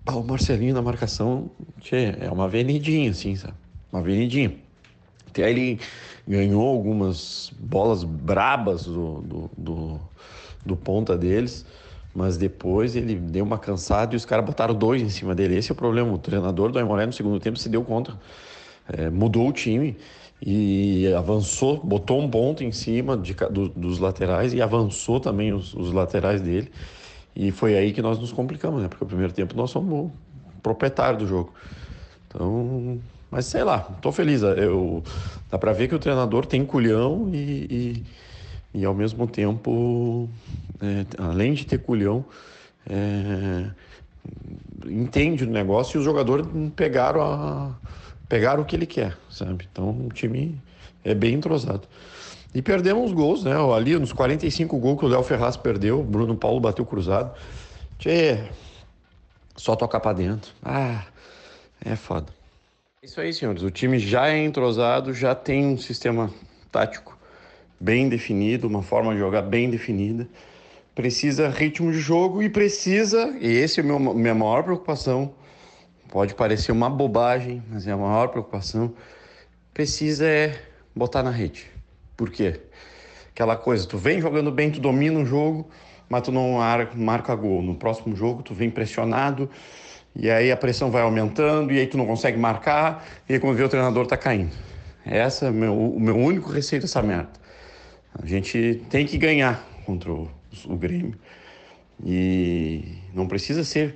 [0.10, 3.54] Ah, o Marcelinho na marcação tchê, é uma avenidinha, assim, sabe?
[3.92, 4.56] Uma avenidinha.
[5.28, 5.80] Até ele
[6.28, 10.00] ganhou algumas bolas brabas do, do, do,
[10.66, 11.66] do ponta deles
[12.14, 15.56] mas depois ele deu uma cansada e os caras botaram dois em cima dele.
[15.56, 16.12] Esse é o problema.
[16.12, 18.18] O treinador do Aimoré no segundo tempo se deu conta.
[18.92, 19.96] É, mudou o time
[20.42, 25.74] e avançou, botou um ponto em cima de, do, dos laterais e avançou também os,
[25.74, 26.72] os, laterais dele.
[27.36, 28.88] E foi aí que nós nos complicamos, né?
[28.88, 30.12] Porque o primeiro tempo nós somos
[30.62, 31.54] proprietário do jogo.
[32.28, 33.00] Então,
[33.32, 34.42] mas sei lá, tô feliz.
[34.42, 35.04] Eu,
[35.50, 38.04] dá para ver que o treinador tem culhão e,
[38.74, 40.30] e, e ao mesmo tempo
[40.82, 42.26] é, além de ter culhão,
[42.90, 43.70] é,
[44.88, 47.76] entende o negócio e os jogadores pegaram, a,
[48.28, 49.68] pegaram o que ele quer, sabe?
[49.72, 50.60] Então o time
[51.04, 51.88] é bem entrosado.
[52.54, 53.54] E perdemos gols, né?
[53.76, 57.32] Ali nos 45 gols que o Léo Ferraz perdeu, Bruno Paulo bateu cruzado.
[57.98, 58.40] Tchê,
[59.56, 60.52] só tocar para dentro.
[60.64, 61.06] Ah,
[61.84, 62.28] é foda.
[63.04, 63.64] Isso aí, senhores.
[63.64, 66.32] O time já é entrosado, já tem um sistema
[66.72, 67.18] tático
[67.80, 70.28] bem definido, uma forma de jogar bem definida
[71.00, 75.34] precisa ritmo de jogo e precisa, e esse é a minha maior preocupação,
[76.10, 78.94] pode parecer uma bobagem, mas é a maior preocupação,
[79.74, 80.62] precisa é
[80.94, 81.68] botar na rede.
[82.20, 82.60] Por quê?
[83.30, 85.70] Aquela coisa, tu vem jogando bem, tu domina o jogo,
[86.10, 86.58] mas tu não
[86.98, 87.62] marca gol.
[87.62, 89.50] No próximo jogo tu vem pressionado,
[90.14, 93.56] e aí a pressão vai aumentando, e aí tu não consegue marcar, e aí quando
[93.56, 94.54] vê o treinador tá caindo.
[95.06, 97.32] Essa é meu, o meu único receio dessa merda.
[98.22, 100.30] A gente tem que ganhar contra o
[100.68, 101.16] o Grêmio.
[102.04, 103.96] E não precisa ser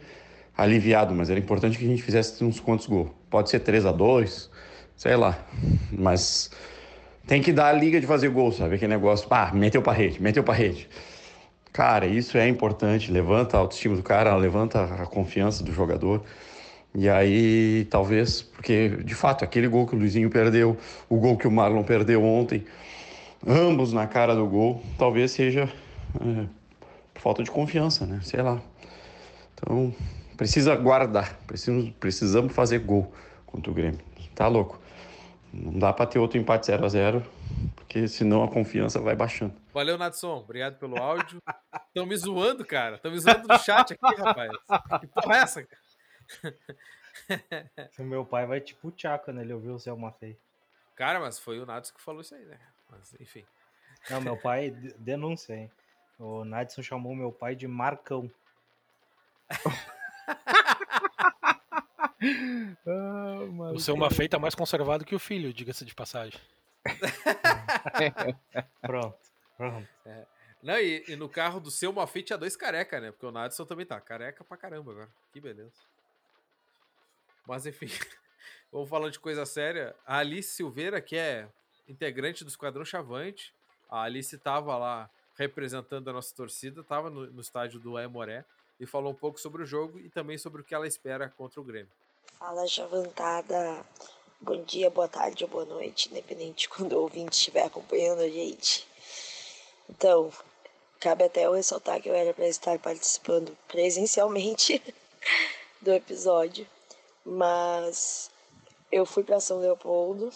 [0.55, 3.09] aliviado, mas era importante que a gente fizesse uns quantos gols.
[3.29, 4.49] Pode ser 3 a 2
[4.95, 5.37] sei lá.
[5.91, 6.51] Mas
[7.25, 8.75] tem que dar a liga de fazer gol, sabe?
[8.75, 10.89] Aquele negócio, ah, meteu pra rede, meteu pra rede.
[11.71, 16.23] Cara, isso é importante, levanta a autoestima do cara, levanta a confiança do jogador.
[16.93, 20.77] E aí, talvez, porque de fato, aquele gol que o Luizinho perdeu,
[21.09, 22.63] o gol que o Marlon perdeu ontem,
[23.45, 25.67] ambos na cara do gol, talvez seja
[26.21, 26.45] é,
[27.15, 28.19] falta de confiança, né?
[28.21, 28.61] Sei lá.
[29.55, 29.91] Então,
[30.37, 33.11] precisa guardar, precisamos, precisamos fazer gol
[33.47, 33.99] contra o Grêmio.
[34.35, 34.79] Tá louco.
[35.53, 37.23] Não dá para ter outro empate 0 a 0
[37.75, 39.53] porque senão a confiança vai baixando.
[39.71, 40.37] Valeu, Nadson.
[40.37, 41.39] Obrigado pelo áudio.
[41.87, 42.95] Estão me zoando, cara.
[42.95, 44.51] Estão me zoando no chat aqui, rapaz.
[44.99, 45.67] Que porra é essa?
[47.99, 50.35] o meu pai vai tipo o quando ele ouviu o Selma Fei.
[50.95, 52.57] Cara, mas foi o Nadson que falou isso aí, né?
[52.89, 53.45] Mas, enfim.
[54.09, 55.71] Não, meu pai denuncia, hein?
[56.17, 58.29] O Nadson chamou meu pai de Marcão.
[62.87, 66.39] ah, o seu Mafei tá mais conservado que o filho, diga-se de passagem.
[68.81, 69.17] pronto,
[69.57, 69.87] pronto.
[70.05, 70.25] É.
[70.61, 73.11] Não, e, e, no carro do seu Mafei tinha dois careca, né?
[73.11, 75.09] Porque o Nadson também tá careca pra caramba agora.
[75.33, 75.73] Que beleza.
[77.45, 77.87] Mas enfim,
[78.71, 79.93] vamos falando de coisa séria.
[80.05, 81.47] A Alice Silveira, que é
[81.87, 83.53] integrante do Esquadrão Chavante,
[83.89, 88.45] a Alice tava lá representando a nossa torcida, estava no, no, estádio do Aimoré
[88.79, 91.59] e falou um pouco sobre o jogo e também sobre o que ela espera contra
[91.59, 91.91] o Grêmio.
[92.39, 93.85] Fala, Javantada.
[94.41, 98.29] Bom dia, boa tarde ou boa noite, independente de quando o ouvinte estiver acompanhando a
[98.29, 98.87] gente.
[99.89, 100.31] Então,
[100.99, 104.81] cabe até eu ressaltar que eu era para estar participando presencialmente
[105.81, 106.67] do episódio,
[107.25, 108.29] mas
[108.91, 110.31] eu fui para São Leopoldo,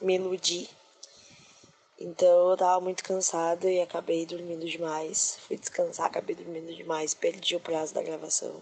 [0.00, 0.68] me iludi
[2.04, 5.38] então eu tava muito cansada e acabei dormindo demais.
[5.46, 8.60] Fui descansar, acabei dormindo demais, perdi o prazo da gravação.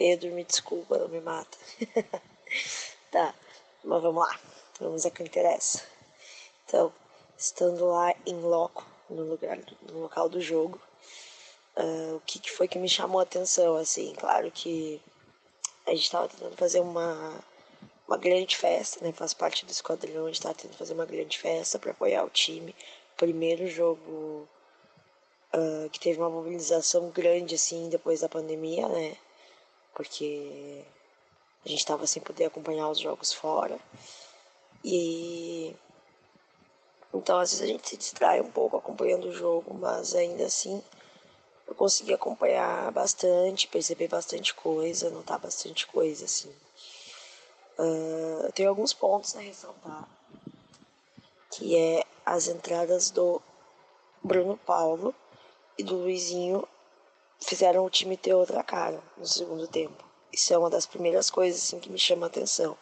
[0.00, 1.58] Pedro, me desculpa, não me mata.
[3.12, 3.34] tá,
[3.84, 4.40] mas vamos lá,
[4.80, 5.82] vamos a que interessa.
[6.64, 6.90] Então,
[7.36, 9.58] estando lá em loco, no, lugar,
[9.92, 10.80] no local do jogo,
[11.76, 13.76] uh, o que, que foi que me chamou a atenção?
[13.76, 15.02] Assim, claro que
[15.86, 17.38] a gente estava tentando fazer uma
[18.08, 19.12] uma grande festa, né?
[19.12, 22.30] Faz parte do esquadrão, a gente tá tentando fazer uma grande festa para apoiar o
[22.30, 22.74] time.
[23.18, 24.48] Primeiro jogo
[25.54, 29.14] uh, que teve uma mobilização grande, assim, depois da pandemia, né?
[29.94, 30.84] Porque
[31.64, 33.78] a gente tava sem poder acompanhar os jogos fora.
[34.84, 35.74] E.
[37.12, 40.82] Então, às vezes a gente se distrai um pouco acompanhando o jogo, mas ainda assim
[41.70, 46.52] eu consegui acompanhar bastante, perceber bastante coisa, notar bastante coisa, assim.
[47.78, 50.08] Uh, eu tenho alguns pontos a ressaltar,
[51.52, 53.40] que é as entradas do
[54.22, 55.14] Bruno Paulo
[55.78, 56.66] e do Luizinho
[57.40, 60.04] fizeram o time ter outra cara no segundo tempo.
[60.32, 62.76] Isso é uma das primeiras coisas assim, que me chama a atenção.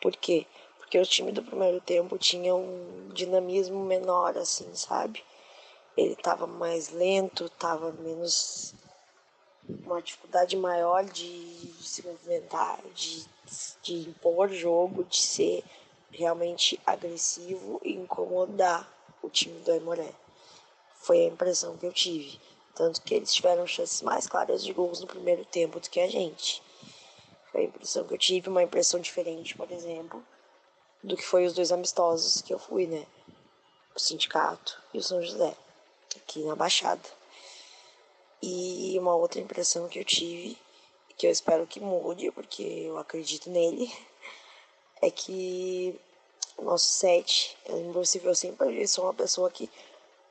[0.00, 0.46] Por quê?
[0.78, 5.22] Porque o time do primeiro tempo tinha um dinamismo menor, assim, sabe?
[5.96, 8.74] Ele estava mais lento, estava menos.
[9.84, 13.26] uma dificuldade maior de se movimentar, de,
[13.82, 15.64] de impor jogo, de ser
[16.10, 18.88] realmente agressivo e incomodar
[19.22, 20.12] o time do Aimoré.
[21.00, 22.40] Foi a impressão que eu tive.
[22.76, 26.08] Tanto que eles tiveram chances mais claras de gols no primeiro tempo do que a
[26.08, 26.62] gente.
[27.50, 30.22] Foi a impressão que eu tive, uma impressão diferente, por exemplo,
[31.02, 33.06] do que foi os dois amistosos que eu fui, né?
[33.94, 35.56] O Sindicato e o São José,
[36.16, 37.08] aqui na Baixada.
[38.42, 40.58] E uma outra impressão que eu tive,
[41.16, 43.90] que eu espero que mude, porque eu acredito nele,
[45.00, 45.98] é que
[46.58, 49.70] o nosso set, eu sempre sou uma pessoa que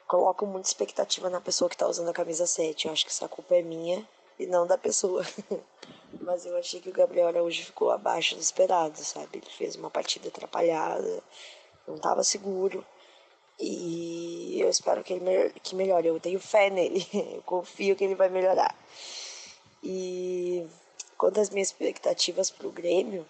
[0.07, 2.87] coloco muita expectativa na pessoa que tá usando a camisa 7.
[2.87, 4.07] Eu acho que essa culpa é minha
[4.39, 5.25] e não da pessoa.
[6.21, 9.39] Mas eu achei que o Gabriel Araújo ficou abaixo do esperado, sabe?
[9.39, 11.23] Ele fez uma partida atrapalhada,
[11.87, 12.85] não estava seguro.
[13.59, 16.07] E eu espero que ele que melhore.
[16.07, 18.75] Eu tenho fé nele, eu confio que ele vai melhorar.
[19.83, 20.67] E
[21.17, 23.25] quanto às minhas expectativas pro Grêmio,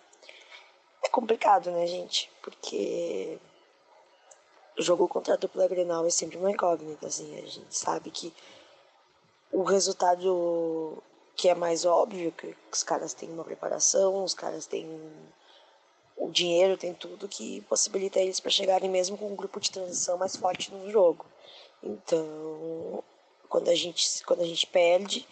[1.03, 2.31] é complicado, né, gente?
[2.41, 3.37] Porque
[4.77, 8.33] jogo contra a dupla Grenal é sempre uma incógnita, assim, a gente sabe que
[9.51, 11.01] o resultado
[11.35, 14.87] que é mais óbvio, que os caras têm uma preparação, os caras têm
[16.17, 20.17] o dinheiro, tem tudo que possibilita eles para chegarem mesmo com um grupo de transição
[20.17, 21.25] mais forte no jogo.
[21.83, 23.03] Então,
[23.49, 25.27] quando a gente quando a gente perde,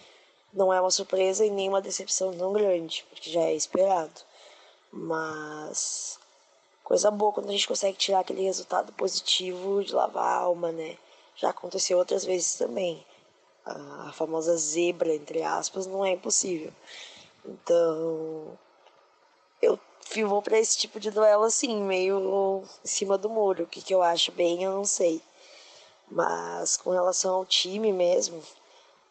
[0.51, 4.21] não é uma surpresa e nem uma decepção tão grande, porque já é esperado.
[4.91, 6.19] Mas
[6.83, 10.97] coisa boa quando a gente consegue tirar aquele resultado positivo de lavar a alma, né?
[11.35, 13.05] Já aconteceu outras vezes também.
[13.65, 16.71] A famosa zebra, entre aspas, não é impossível.
[17.45, 18.57] Então,
[19.61, 19.79] eu
[20.27, 23.63] vou para esse tipo de duelo assim, meio em cima do muro.
[23.63, 25.21] O que, que eu acho bem, eu não sei.
[26.11, 28.43] Mas com relação ao time mesmo,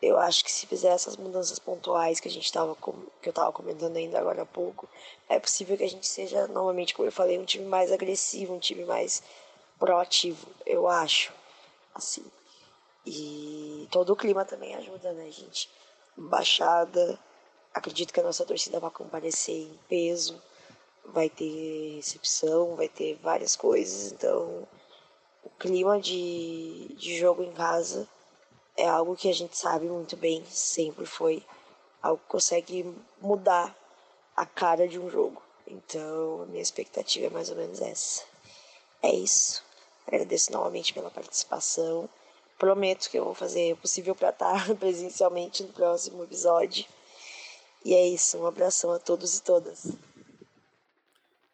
[0.03, 3.53] eu acho que se fizer essas mudanças pontuais que a gente tava que eu estava
[3.53, 4.89] comentando ainda agora há pouco,
[5.29, 8.59] é possível que a gente seja novamente, como eu falei, um time mais agressivo, um
[8.59, 9.23] time mais
[9.79, 11.33] proativo, eu acho,
[11.95, 12.25] assim.
[13.07, 15.71] E todo o clima também ajuda, né, gente?
[16.17, 17.19] Baixada,
[17.73, 20.43] acredito que a nossa torcida vai comparecer em peso,
[21.07, 24.67] vai ter recepção, vai ter várias coisas, então
[25.45, 28.09] o clima de, de jogo em casa
[28.77, 31.45] é algo que a gente sabe muito bem, sempre foi
[32.03, 33.77] algo que consegue mudar
[34.37, 35.43] a cara de um jogo.
[35.67, 38.25] Então, a minha expectativa é mais ou menos essa.
[39.03, 39.63] É isso.
[40.07, 42.09] Agradeço novamente pela participação.
[42.59, 46.87] Prometo que eu vou fazer o possível para estar presencialmente no próximo episódio.
[47.85, 48.39] E é isso.
[48.39, 49.87] Um abração a todos e todas.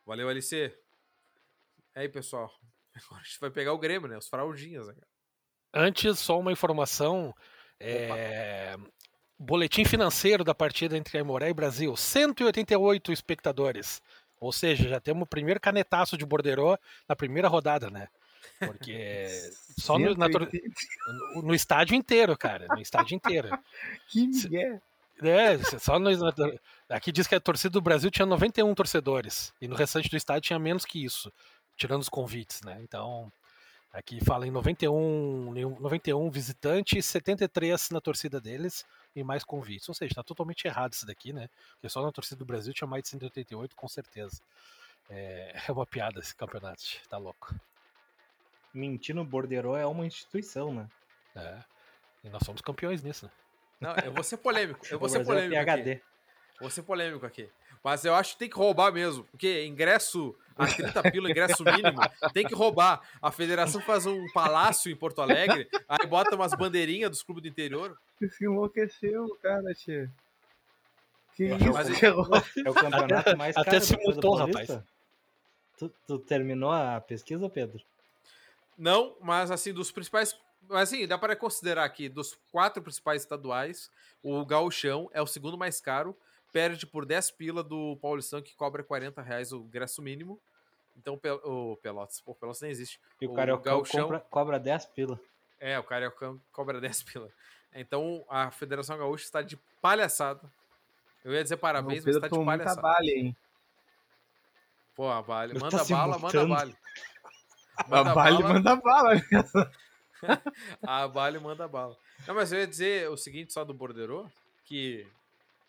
[0.05, 0.75] Valeu, LC.
[1.95, 2.51] E aí, pessoal.
[2.95, 4.17] Agora a gente vai pegar o Grêmio, né?
[4.19, 4.89] Os fraldinhas.
[4.89, 4.95] Né?
[5.73, 7.35] Antes, só uma informação.
[7.81, 8.77] É...
[9.39, 14.03] Boletim financeiro da partida entre Aimoré e Brasil: 188 espectadores.
[14.41, 16.79] Ou seja, já temos o primeiro canetaço de Borderô
[17.09, 18.09] na primeira rodada, né?
[18.59, 19.27] Porque
[19.79, 20.27] só no, na,
[21.43, 22.67] no, estádio inteiro, cara.
[22.69, 23.49] No estádio inteiro.
[24.09, 24.81] que migué.
[25.21, 26.11] É, só no,
[26.89, 29.53] aqui diz que a torcida do Brasil tinha 91 torcedores.
[29.61, 31.33] E no restante do estádio tinha menos que isso,
[31.77, 32.79] tirando os convites, né?
[32.83, 33.31] Então,
[33.93, 38.85] Aqui fala em 91, 91 visitantes, 73 na torcida deles
[39.17, 39.89] e mais convites.
[39.89, 41.49] Ou seja, está totalmente errado isso daqui, né?
[41.73, 44.43] Porque só na torcida do Brasil tinha mais de 188, com certeza.
[45.09, 47.55] É, é uma piada esse campeonato, tá louco.
[48.75, 50.89] Mentir no Bordeiro é uma instituição, né?
[51.35, 51.59] É.
[52.25, 53.33] E nós somos campeões nisso, né?
[53.81, 54.85] Não, eu vou ser polêmico.
[54.91, 55.55] Eu vou ser é polêmico.
[55.55, 56.03] É aqui.
[56.61, 57.49] Vou ser polêmico aqui.
[57.83, 59.25] Mas eu acho que tem que roubar mesmo.
[59.25, 62.01] Porque ingresso a 30 pila, ingresso mínimo,
[62.33, 63.01] tem que roubar.
[63.23, 67.49] A federação faz um palácio em Porto Alegre, aí bota umas bandeirinhas dos clubes do
[67.49, 67.97] interior.
[68.31, 70.11] Se enlouqueceu, cara, tia.
[71.37, 71.73] Que é, isso?
[71.73, 74.69] Mas, é o campeonato mais caro Até se mutou, rapaz.
[75.79, 77.81] Tu, tu terminou a pesquisa, Pedro?
[78.77, 80.37] Não, mas assim, dos principais
[80.69, 83.91] mas assim, dá para considerar que dos quatro principais estaduais,
[84.23, 86.15] o Gauchão é o segundo mais caro,
[86.59, 90.41] perde por 10 pila do Paulistão, que cobra 40 reais o ingresso mínimo.
[90.97, 93.01] Então o Pelotas, pô, Pelotas nem existe.
[93.21, 95.21] E o, o Cariocão compra, cobra 10 pila.
[95.61, 97.29] É, o Cariocão cobra 10 pila.
[97.73, 100.53] Então a Federação Gaúcha está de palhaçada.
[101.25, 102.81] Eu ia dizer parabéns, mas está de palhaçada.
[102.83, 103.37] Vale, hein?
[104.97, 105.57] Pô, a Vale.
[105.57, 106.77] Manda tá bala, manda Vale.
[107.87, 108.55] Manda a Vale, bala.
[108.55, 109.13] manda bala.
[110.83, 111.97] a Bale manda bala.
[112.27, 114.29] Não, mas eu ia dizer o seguinte só do Borderô,
[114.65, 115.07] que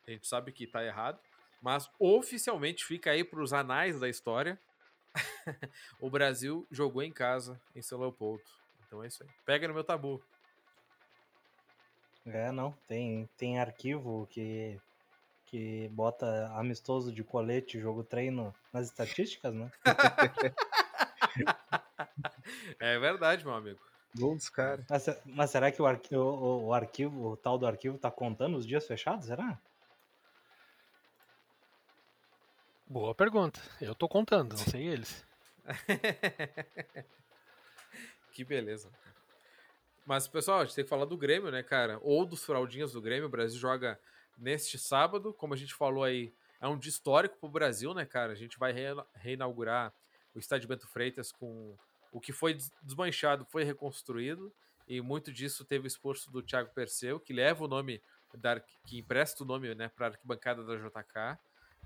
[0.09, 1.19] a gente sabe que tá errado,
[1.61, 4.59] mas oficialmente fica aí para os anais da história.
[6.01, 8.43] o Brasil jogou em casa em São Leopoldo.
[8.85, 9.29] Então é isso aí.
[9.45, 10.21] Pega no meu tabu.
[12.25, 12.71] É, não.
[12.87, 14.79] Tem, tem arquivo que,
[15.45, 19.71] que bota amistoso de colete, jogo treino nas estatísticas, né?
[22.79, 23.79] é verdade, meu amigo.
[24.15, 24.85] Gol dos caras.
[24.89, 28.57] Mas, mas, será que o, arqui, o, o, arquivo, o tal do arquivo, tá contando
[28.57, 29.27] os dias fechados?
[29.27, 29.59] Será?
[32.89, 33.61] Boa pergunta.
[33.79, 35.23] Eu tô contando, não sei eles.
[38.33, 38.89] que beleza.
[40.07, 41.99] Mas, pessoal, a gente tem que falar do Grêmio, né, cara?
[42.01, 43.27] Ou dos fraldinhas do Grêmio.
[43.27, 43.99] O Brasil joga
[44.35, 45.31] neste sábado.
[45.31, 48.31] Como a gente falou aí, é um dia histórico pro Brasil, né, cara?
[48.31, 48.73] A gente vai
[49.13, 49.93] reinaugurar
[50.33, 51.77] o Estádio Bento Freitas com
[52.11, 54.51] o que foi desmanchado, foi reconstruído.
[54.87, 58.01] E muito disso teve o esforço do Thiago Perseu, que leva o nome,
[58.33, 61.37] da, que empresta o nome né, para a arquibancada da JK.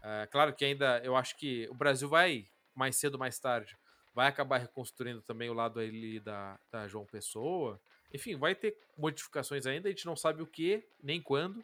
[0.03, 2.45] Uh, claro que ainda eu acho que o Brasil vai,
[2.75, 3.77] mais cedo ou mais tarde,
[4.13, 7.79] vai acabar reconstruindo também o lado ali da, da João Pessoa.
[8.13, 11.63] Enfim, vai ter modificações ainda, a gente não sabe o que, nem quando,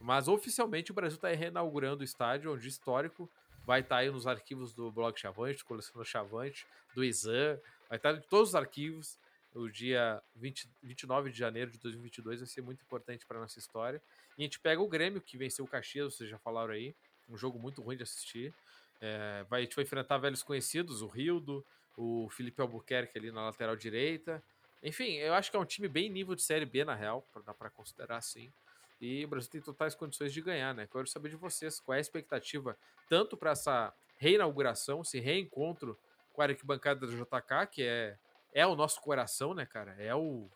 [0.00, 3.28] mas oficialmente o Brasil está reinaugurando o estádio, onde histórico
[3.64, 7.58] vai estar tá aí nos arquivos do blog Chavante, do Colecionador Chavante, do Exam,
[7.88, 9.18] vai estar tá em todos os arquivos.
[9.54, 14.00] O dia 20, 29 de janeiro de 2022 vai ser muito importante para nossa história.
[14.36, 16.94] E a gente pega o Grêmio, que venceu o Caxias, vocês já falaram aí,
[17.28, 18.54] um jogo muito ruim de assistir.
[19.00, 21.64] É, vai, a gente vai enfrentar velhos conhecidos, o Rildo,
[21.96, 24.42] o Felipe Albuquerque ali na lateral direita.
[24.82, 27.52] Enfim, eu acho que é um time bem nível de Série B, na real, dá
[27.52, 28.52] para considerar assim.
[29.00, 30.88] E o Brasil tem totais condições de ganhar, né?
[30.90, 32.76] Quero saber de vocês qual é a expectativa,
[33.08, 35.96] tanto para essa reinauguração, esse reencontro
[36.32, 38.16] com a arquibancada do JK, que é,
[38.52, 39.96] é o nosso coração, né, cara?
[39.98, 40.48] É o.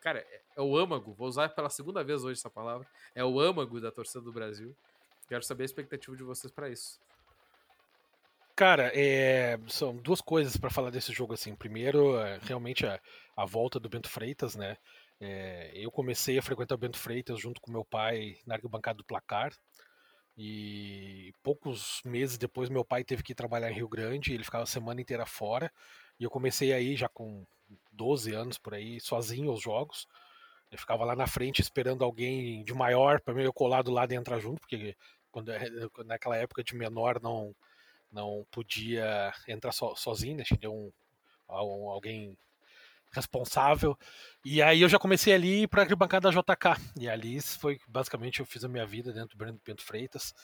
[0.00, 2.86] Cara, é, é o âmago, vou usar pela segunda vez hoje essa palavra.
[3.14, 4.74] É o âmago da torcida do Brasil.
[5.32, 7.00] Quero saber a expectativa de vocês para isso.
[8.54, 11.56] Cara, é, são duas coisas para falar desse jogo assim.
[11.56, 13.00] Primeiro, é, realmente a,
[13.34, 14.76] a, volta do Bento Freitas, né?
[15.18, 19.06] É, eu comecei a frequentar o Bento Freitas junto com meu pai na arquibancada do
[19.06, 19.54] Placar.
[20.36, 24.66] E poucos meses depois meu pai teve que trabalhar em Rio Grande, ele ficava a
[24.66, 25.72] semana inteira fora.
[26.20, 27.46] E eu comecei aí já com
[27.90, 30.06] 12 anos por aí, sozinho aos jogos.
[30.70, 34.16] Eu ficava lá na frente esperando alguém de maior para eu colar do lado e
[34.16, 34.94] entrar junto, porque
[35.32, 35.64] quando é,
[36.04, 37.54] naquela época de menor não
[38.12, 40.44] não podia entrar so, sozinho, né?
[40.44, 40.92] tinha um,
[41.48, 42.36] um, alguém
[43.10, 43.98] responsável.
[44.44, 46.80] E aí eu já comecei ali para a bancada da JK.
[46.98, 50.34] E ali foi basicamente eu fiz a minha vida dentro do Brando Bento Freitas.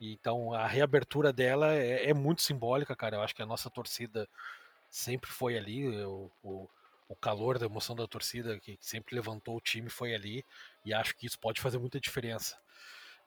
[0.00, 3.16] E, então a reabertura dela é, é, muito simbólica, cara.
[3.16, 4.28] Eu acho que a nossa torcida
[4.90, 5.86] sempre foi ali.
[6.04, 6.68] O, o,
[7.08, 10.44] o calor da emoção da torcida que sempre levantou o time foi ali.
[10.84, 12.56] E acho que isso pode fazer muita diferença.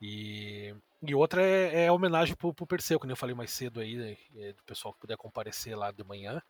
[0.02, 3.80] E, e outra é, é a homenagem pro, pro Perseu, que eu falei mais cedo
[3.80, 6.42] aí, né, é, do pessoal que puder comparecer lá de manhã.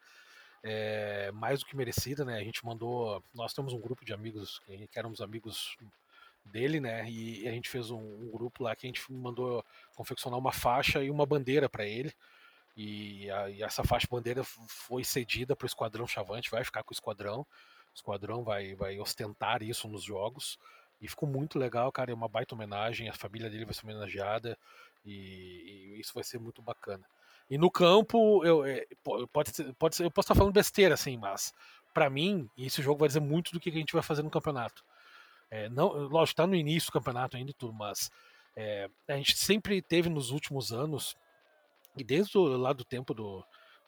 [0.63, 2.37] É, mais do que merecida, né?
[2.37, 3.23] A gente mandou.
[3.33, 5.77] Nós temos um grupo de amigos, que éramos amigos
[6.51, 7.09] dele, né?
[7.09, 9.63] E a gente fez um, um grupo lá que a gente mandou
[9.95, 12.13] confeccionar uma faixa e uma bandeira para ele.
[12.75, 16.91] E, a, e, essa faixa bandeira foi cedida para o Esquadrão Chavante, vai ficar com
[16.91, 17.41] o Esquadrão.
[17.41, 20.59] O Esquadrão vai, vai ostentar isso nos jogos.
[21.01, 22.11] E ficou muito legal, cara.
[22.11, 23.09] É uma baita homenagem.
[23.09, 24.57] A família dele vai ser homenageada.
[25.05, 27.05] E, e isso vai ser muito bacana.
[27.49, 28.85] E no campo, eu, é,
[29.31, 31.53] pode, ser, pode ser, eu posso estar falando besteira, assim, mas
[31.93, 34.83] para mim, esse jogo vai dizer muito do que a gente vai fazer no campeonato.
[35.49, 38.11] É, não, lógico, está no início do campeonato ainda tudo, mas
[38.55, 41.15] é, a gente sempre teve nos últimos anos,
[41.95, 43.43] e desde o, lá do tempo do,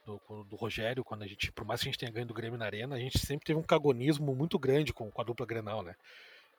[0.05, 2.57] do, do, Rogério, quando a gente, por mais que a gente tenha ganho do Grêmio
[2.57, 5.83] na Arena, a gente sempre teve um cagonismo muito grande com, com a dupla Grenal,
[5.83, 5.95] né?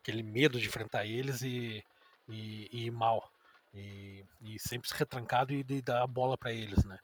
[0.02, 1.84] Aquele medo de enfrentar eles e,
[2.28, 3.30] e, e ir mal.
[3.72, 6.98] E, e, sempre retrancado e dar a bola para eles, né?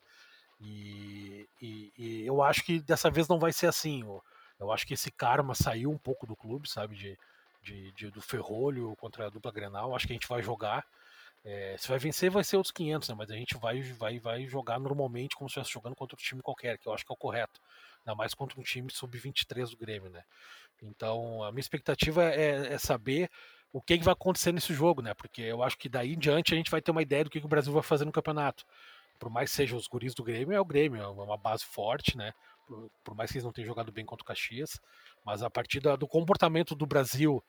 [0.60, 4.02] E, e, e, eu acho que dessa vez não vai ser assim.
[4.02, 4.22] Eu,
[4.58, 6.96] eu acho que esse karma saiu um pouco do clube, sabe?
[6.96, 7.18] De,
[7.62, 9.94] de, de do Ferrolho contra a dupla Grenal.
[9.94, 10.84] Acho que a gente vai jogar.
[11.44, 13.14] É, se vai vencer, vai ser outros 500, né?
[13.16, 16.42] Mas a gente vai, vai, vai jogar normalmente como se estivesse jogando contra um time
[16.42, 17.60] qualquer, que eu acho que é o correto.
[18.00, 20.24] Ainda mais contra um time sub-23 do Grêmio, né?
[20.82, 23.30] Então, a minha expectativa é, é saber
[23.72, 25.14] o que, que, vai acontecer nesse jogo, né?
[25.14, 27.40] Porque eu acho que daí em diante a gente vai ter uma ideia do que,
[27.40, 28.64] que o Brasil vai fazer no campeonato.
[29.18, 32.16] Por mais que sejam os guris do Grêmio, é o Grêmio, é uma base forte,
[32.16, 32.32] né?
[32.66, 34.80] Por, por mais que eles não tenham jogado bem contra o Caxias.
[35.24, 37.42] Mas a partir da, do comportamento do Brasil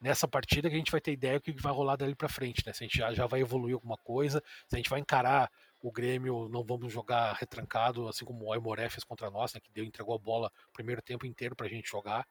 [0.00, 2.62] nessa partida que a gente vai ter ideia do que, vai rolar dali para frente,
[2.66, 2.72] né?
[2.72, 5.90] Se a gente já, já vai evoluir alguma coisa, se a gente vai encarar o
[5.90, 9.60] Grêmio, não vamos jogar retrancado, assim como o Aimoré fez contra nós, né?
[9.60, 12.26] Que deu, entregou a bola o primeiro tempo inteiro pra gente jogar.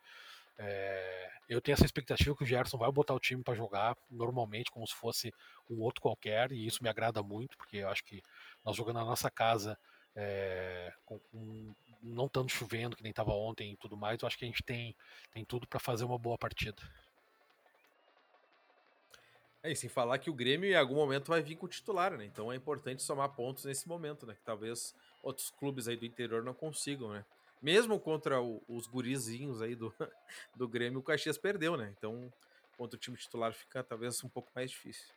[0.58, 4.72] É, eu tenho essa expectativa que o Gerson vai botar o time para jogar normalmente,
[4.72, 5.34] como se fosse
[5.70, 8.22] um outro qualquer, e isso me agrada muito, porque eu acho que
[8.64, 9.78] nós jogando na nossa casa,
[10.16, 11.20] é, com,
[12.02, 14.64] não tanto chovendo que nem estava ontem e tudo mais, eu acho que a gente
[14.64, 14.96] tem,
[15.32, 16.82] tem tudo para fazer uma boa partida.
[19.64, 22.18] É, e sem falar que o Grêmio em algum momento vai vir com o titular,
[22.18, 22.26] né?
[22.26, 24.36] Então é importante somar pontos nesse momento, né?
[24.36, 27.24] Que talvez outros clubes aí do interior não consigam, né?
[27.64, 29.94] Mesmo contra o, os gurizinhos aí do,
[30.54, 31.94] do Grêmio, o Caxias perdeu, né?
[31.98, 32.32] Então,
[32.78, 35.08] contra o time titular fica talvez um pouco mais difícil.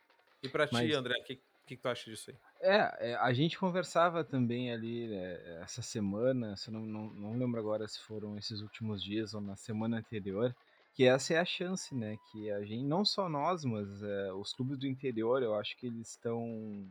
[0.41, 0.87] E para Mas...
[0.87, 2.37] ti, André, o que, que, que tu acha disso aí?
[2.61, 7.59] É, é, a gente conversava também ali né, essa semana, se não, não, não lembro
[7.59, 10.55] agora se foram esses últimos dias ou na semana anterior,
[10.93, 12.17] que essa é a chance, né?
[12.31, 15.87] Que a gente, não só nós, mas é, os clubes do interior, eu acho que
[15.87, 16.89] eles estão,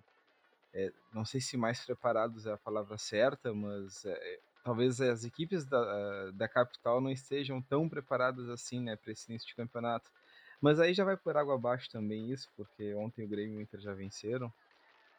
[0.74, 5.64] é, não sei se mais preparados é a palavra certa, mas é, talvez as equipes
[5.64, 10.10] da, da capital não estejam tão preparadas assim, né, para esse início de campeonato.
[10.60, 13.62] Mas aí já vai por água abaixo também isso, porque ontem o Grêmio e o
[13.62, 14.52] Inter já venceram.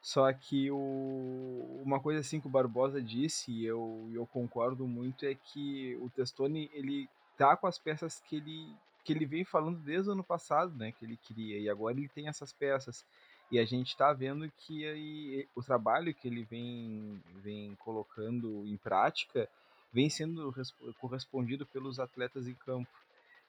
[0.02, 5.26] Só que o, uma coisa assim que o Barbosa disse, e eu, eu concordo muito,
[5.26, 8.76] é que o Testoni ele tá com as peças que ele
[9.06, 12.10] que ele vem falando desde o ano passado, né, que ele queria, e agora ele
[12.10, 13.06] tem essas peças.
[13.50, 18.76] E a gente está vendo que aí, o trabalho que ele vem, vem colocando em
[18.76, 19.48] prática
[19.92, 20.54] vem sendo
[21.00, 22.90] correspondido pelos atletas em campo.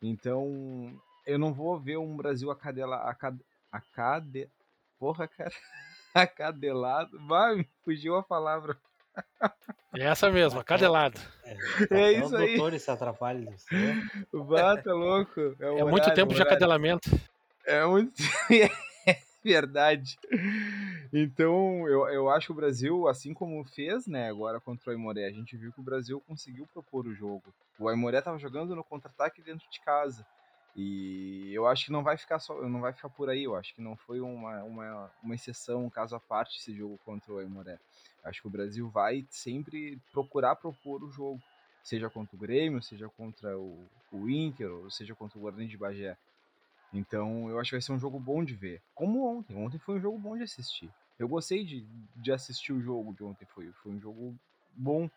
[0.01, 3.37] Então, eu não vou ver um Brasil acadela, acad,
[3.73, 4.49] acade,
[4.99, 5.53] porra, cara,
[6.15, 7.19] acadelado.
[7.27, 8.79] Vai, fugiu a palavra.
[9.95, 11.21] É essa mesmo, cadelado.
[11.91, 12.45] É, é isso aí.
[12.45, 13.55] Os doutores se atrapalham.
[14.33, 15.41] Bata tá louco.
[15.41, 17.09] É, é horário, muito tempo de acadelamento.
[17.65, 18.13] É muito.
[19.45, 20.19] Verdade.
[21.13, 25.27] Então, eu, eu acho que o Brasil, assim como fez, né, agora contra o Aimoré,
[25.27, 27.45] a gente viu que o Brasil conseguiu propor o jogo.
[27.79, 30.27] O Aimoré estava jogando no contra-ataque dentro de casa.
[30.77, 33.45] E eu acho que não vai ficar só, não vai ficar por aí.
[33.45, 36.99] Eu acho que não foi uma, uma, uma exceção, um caso à parte esse jogo
[37.05, 37.79] contra o Aimoré.
[38.23, 41.41] Acho que o Brasil vai sempre procurar propor o jogo,
[41.83, 45.77] seja contra o Grêmio, seja contra o, o Inter, ou seja contra o Guarani de
[45.77, 46.17] Bagé.
[46.93, 48.83] Então eu acho que vai ser um jogo bom de ver.
[48.95, 49.57] Como ontem.
[49.57, 50.91] Ontem foi um jogo bom de assistir.
[51.19, 51.87] Eu gostei de,
[52.17, 53.45] de assistir o jogo de ontem.
[53.47, 54.35] Foi, foi um jogo
[54.75, 55.11] bom.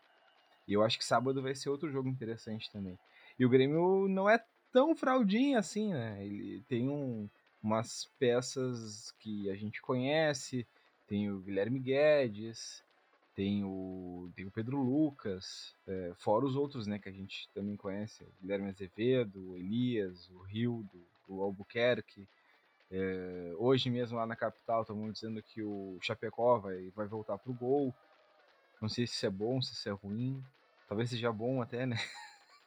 [0.66, 2.98] E eu acho que sábado vai ser outro jogo interessante também.
[3.38, 4.42] E o Grêmio não é
[4.72, 6.24] tão fraldinho assim, né?
[6.24, 7.28] Ele tem um,
[7.62, 10.66] umas peças que a gente conhece,
[11.06, 12.82] tem o Guilherme Guedes,
[13.34, 17.76] tem o, tem o Pedro Lucas, é, fora os outros, né, que a gente também
[17.76, 22.28] conhece, Guilherme Azevedo, Elias, o Rildo, o Albuquerque.
[22.90, 27.54] É, hoje mesmo lá na capital estamos dizendo que o Chapecó vai, vai voltar pro
[27.54, 27.94] gol.
[28.80, 30.42] Não sei se isso é bom, se isso é ruim.
[30.88, 31.96] Talvez seja bom até, né?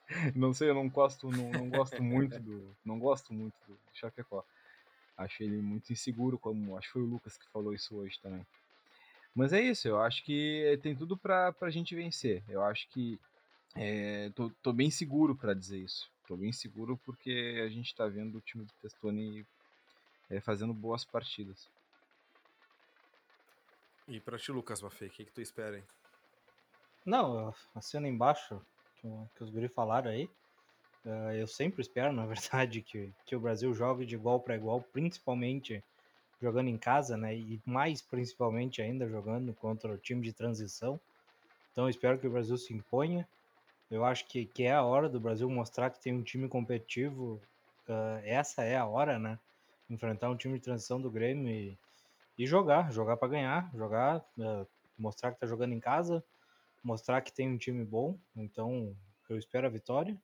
[0.36, 4.44] não sei, eu não gosto, não, não gosto muito do, não gosto muito do Chapecó.
[5.18, 8.46] Acho ele muito inseguro, como acho que foi o Lucas que falou isso hoje também.
[9.34, 12.44] Mas é isso, eu acho que tem tudo pra, pra gente vencer.
[12.48, 13.20] Eu acho que
[13.76, 16.10] é, tô, tô bem seguro para dizer isso.
[16.28, 19.46] Tô bem seguro porque a gente tá vendo o time do Testoni
[20.30, 21.70] é, fazendo boas partidas.
[24.08, 25.84] E pra ti, Lucas Maffei, o que, que tu espera, hein?
[27.06, 28.60] Não, assino embaixo
[29.36, 30.30] que os guri falaram aí.
[31.06, 34.82] Uh, eu sempre espero, na verdade, que, que o Brasil jogue de igual para igual,
[34.82, 35.84] principalmente
[36.42, 37.36] jogando em casa, né?
[37.36, 41.00] E mais principalmente ainda jogando contra o time de transição.
[41.72, 43.28] Então espero que o Brasil se imponha.
[43.90, 47.42] Eu acho que, que é a hora do Brasil mostrar que tem um time competitivo.
[47.88, 49.40] Uh, essa é a hora, né?
[49.90, 51.78] Enfrentar um time de transição do Grêmio e,
[52.38, 54.68] e jogar, jogar para ganhar, jogar, uh,
[54.98, 56.24] mostrar que tá jogando em casa,
[56.84, 58.96] mostrar que tem um time bom, então
[59.30, 60.18] eu espero a vitória.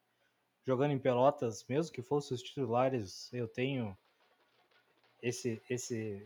[0.65, 3.97] Jogando em Pelotas, mesmo que fossem os titulares, eu tenho
[5.21, 6.23] esse, esse,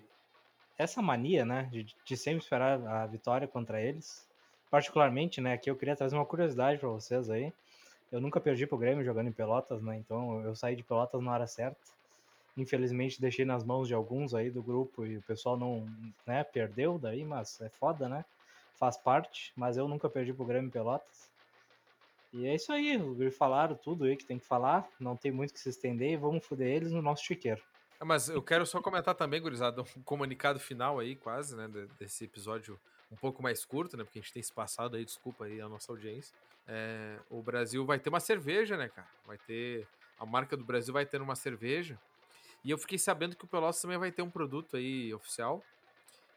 [0.78, 4.28] essa mania, né, de, de sempre esperar a vitória contra eles.
[4.76, 7.54] Particularmente, né, aqui eu queria trazer uma curiosidade para vocês aí.
[8.12, 11.32] Eu nunca perdi pro Grêmio jogando em Pelotas, né, então eu saí de Pelotas na
[11.32, 11.80] hora certa.
[12.58, 15.88] Infelizmente deixei nas mãos de alguns aí do grupo e o pessoal não,
[16.28, 18.26] né, perdeu daí, mas é foda, né?
[18.78, 21.30] faz parte, mas eu nunca perdi pro Grêmio Pelotas.
[22.34, 23.00] E é isso aí,
[23.32, 26.46] falaram tudo aí que tem que falar, não tem muito que se estender e vamos
[26.46, 27.64] foder eles no nosso chiqueiro.
[27.98, 32.26] É, mas eu quero só comentar também, gurizada, um comunicado final aí, quase, né, desse
[32.26, 32.78] episódio
[33.12, 35.70] um pouco mais curto, né, porque a gente tem se passado aí, desculpa aí a
[35.70, 36.36] nossa audiência.
[36.68, 39.08] É, o Brasil vai ter uma cerveja, né, cara?
[39.26, 39.88] Vai ter,
[40.20, 42.00] a marca do Brasil vai ter uma cerveja.
[42.64, 45.64] E eu fiquei sabendo que o Pelotas também vai ter um produto aí oficial.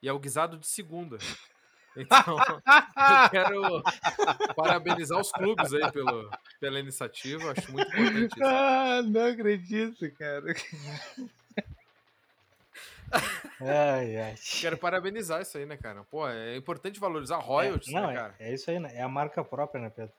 [0.03, 1.19] E é o guisado de segunda.
[1.97, 3.83] Então, eu quero
[4.55, 7.51] parabenizar os clubes aí pelo, pela iniciativa.
[7.51, 8.45] Acho muito importante isso.
[8.45, 10.55] Ah, não acredito, cara.
[13.61, 14.35] Ai, ai.
[14.61, 16.05] Quero parabenizar isso aí, né, cara?
[16.05, 18.35] Pô, é importante valorizar royalties, é, não, né, é- cara?
[18.39, 18.91] É, isso aí, né?
[18.95, 20.13] É a marca própria, né, Pedro?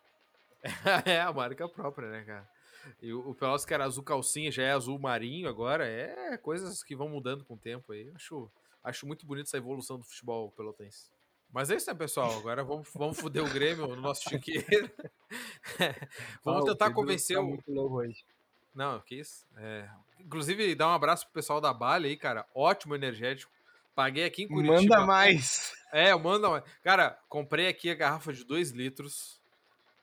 [1.06, 2.50] É a marca própria, né, cara?
[3.02, 5.88] E o, o Pelotas que era azul calcinha já é azul marinho agora.
[5.88, 8.12] É coisas que vão mudando com o tempo aí.
[8.16, 8.50] Acho,
[8.84, 11.10] acho muito bonito essa evolução do futebol pelotense.
[11.52, 12.38] Mas é isso, né, pessoal?
[12.38, 14.92] Agora vamos, vamos foder o Grêmio no nosso chiqueiro.
[16.44, 17.58] vamos Ah, tentar Pedro convencer tá o.
[18.74, 19.46] Não, que isso.
[19.58, 19.90] É,
[20.20, 22.46] Inclusive, dar um abraço pro pessoal da Bali aí, cara.
[22.54, 23.52] Ótimo energético.
[23.96, 24.96] Paguei aqui em Curitiba.
[24.98, 25.74] Manda mais.
[25.92, 26.64] É, manda mais.
[26.84, 29.42] Cara, comprei aqui a garrafa de 2 litros.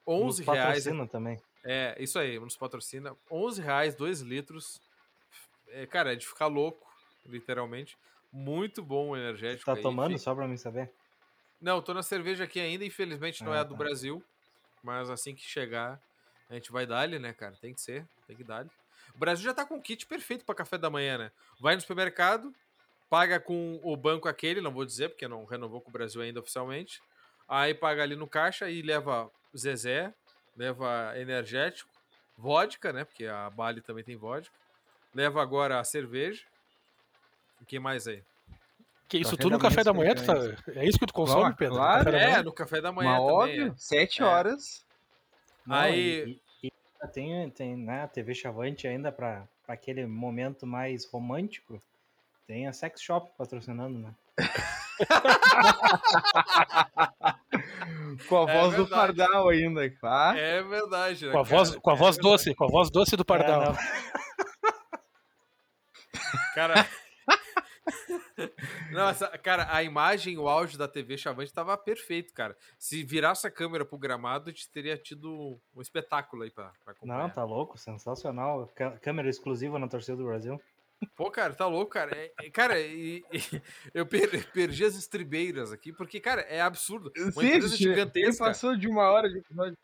[0.07, 0.85] 11 Nos reais.
[0.85, 1.41] patrocina também.
[1.65, 3.17] É, isso aí, nos patrocina.
[3.31, 4.81] 11 reais, 2 litros.
[5.69, 6.87] É, cara, é de ficar louco,
[7.25, 7.97] literalmente.
[8.33, 9.65] Muito bom o energético.
[9.65, 9.83] Tá aí.
[9.83, 10.93] tomando Fi- só pra mim saber?
[11.61, 13.79] Não, tô na cerveja aqui ainda, infelizmente não é Ah, a do tá.
[13.79, 14.23] Brasil.
[14.83, 16.01] Mas assim que chegar,
[16.49, 17.55] a gente vai dar-lhe, né, cara?
[17.61, 18.71] Tem que ser, tem que dar-lhe.
[19.15, 21.31] O Brasil já tá com o kit perfeito pra café da manhã, né?
[21.61, 22.53] Vai no supermercado,
[23.09, 26.41] paga com o banco aquele, não vou dizer, porque não renovou com o Brasil ainda
[26.41, 27.01] oficialmente.
[27.49, 30.13] Aí paga ali no caixa e leva Zezé,
[30.57, 31.91] leva energético,
[32.37, 33.05] vodka, né?
[33.05, 34.53] Porque a Bali também tem vodka.
[35.15, 36.45] Leva agora a cerveja.
[37.61, 38.23] O que mais aí?
[39.09, 40.17] Que isso Café tudo no da café manhã da manhã?
[40.17, 40.81] super Tu tá...
[40.81, 41.75] É isso que tu consome, Claro, Pedro?
[41.77, 42.39] Claro, da manhã?
[42.39, 43.35] É, no café da manhã Mas também.
[43.37, 43.75] óbvio, é.
[43.77, 44.25] sete É.
[44.25, 44.86] horas.
[45.67, 46.73] Não, Aí- E, e-
[47.13, 51.81] tem, tem né, a TV Chavante ainda pra, pra aquele momento mais romântico.
[52.47, 54.15] Tem a Sex Shop patrocinando, né?
[58.29, 58.87] Com a É voz do.
[58.89, 60.35] Pardal ainda, tá?
[60.37, 61.33] É verdade, né?
[61.33, 61.81] Com a voz, cara?
[61.81, 62.33] com a É voz verdade.
[62.37, 63.75] doce, com a voz doce do Pardal.
[66.57, 66.87] É,
[68.37, 68.49] não.
[68.49, 68.91] Cara.
[68.93, 72.57] Nossa, cara, a imagem, o áudio da TV Chavante tava perfeito, cara.
[72.79, 76.93] Se virasse a câmera pro gramado, a gente teria tido um espetáculo aí pra, pra
[76.93, 77.23] acompanhar.
[77.23, 78.71] Não, tá louco, sensacional.
[79.03, 80.61] Câmera exclusiva na torcida do Brasil.
[81.15, 82.17] Pô, cara, tá louco, cara.
[82.17, 83.33] É- é- cara, e- e
[83.93, 87.13] eu per- perdi as estribeiras aqui, porque, cara, é absurdo.
[87.17, 88.45] Uma Sim, empresa gigantesca.
[88.45, 89.77] passou de uma hora de episódio.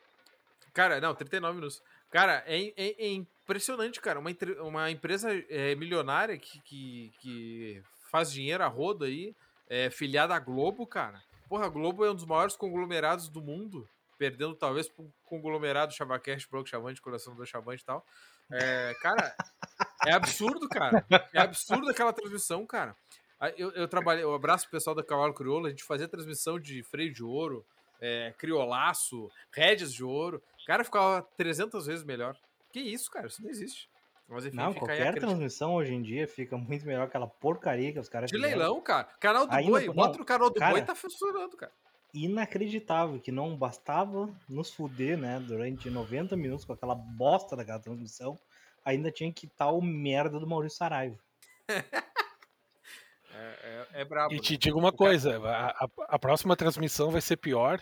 [0.73, 1.83] Cara, não, 39 minutos.
[2.11, 4.19] Cara, é, é- é impressionante, cara.
[4.19, 4.31] Uma,
[4.63, 7.83] uma empresa é, milionária que, que, que
[8.13, 9.35] faz dinheiro a roda aí,
[9.69, 11.23] é filiada à Globo, cara.
[11.49, 13.89] Porra, a Globo é um dos maiores conglomerados do mundo,
[14.19, 18.05] perdendo talvez pro conglomerado Chavacast, Broco Chavante, Coração do Chavante e tal.
[18.51, 19.35] É, cara,
[20.07, 21.05] é absurdo, cara.
[21.33, 22.95] É absurdo aquela transmissão, cara.
[23.57, 26.83] Eu, eu trabalhei, eu abraço o pessoal da Cavalo Crioulo, a gente fazia transmissão de
[26.83, 27.65] freio de ouro,
[28.01, 30.41] é, criolaço, rédeas de ouro.
[30.67, 32.37] Cara, ficava 300 vezes melhor.
[32.73, 33.27] Que isso, cara?
[33.27, 33.89] Isso não existe.
[34.33, 37.11] Mas enfim, Não, fica aí a qualquer transmissão hoje em dia fica muito melhor que
[37.11, 38.59] aquela porcaria que os caras De fizeram.
[38.59, 39.09] leilão, cara.
[39.21, 39.87] Canal do Ainda- Boi.
[39.87, 41.73] não, Bota canal do cara, Boi tá funcionando, cara.
[42.15, 48.39] Inacreditável que não bastava nos fuder, né, durante 90 minutos com aquela bosta daquela transmissão,
[48.85, 51.17] ainda tinha que estar o merda do Maurício Saraiva.
[53.35, 54.33] É, é, é brabo.
[54.35, 54.43] E né?
[54.43, 57.81] te digo uma coisa, a, a- a próxima transmissão vai ser pior,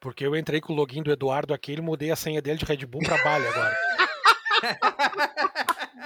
[0.00, 2.64] porque eu entrei com o login do Eduardo aqui, ele mudei a senha dele de
[2.64, 3.76] Red Bull pra Bali agora.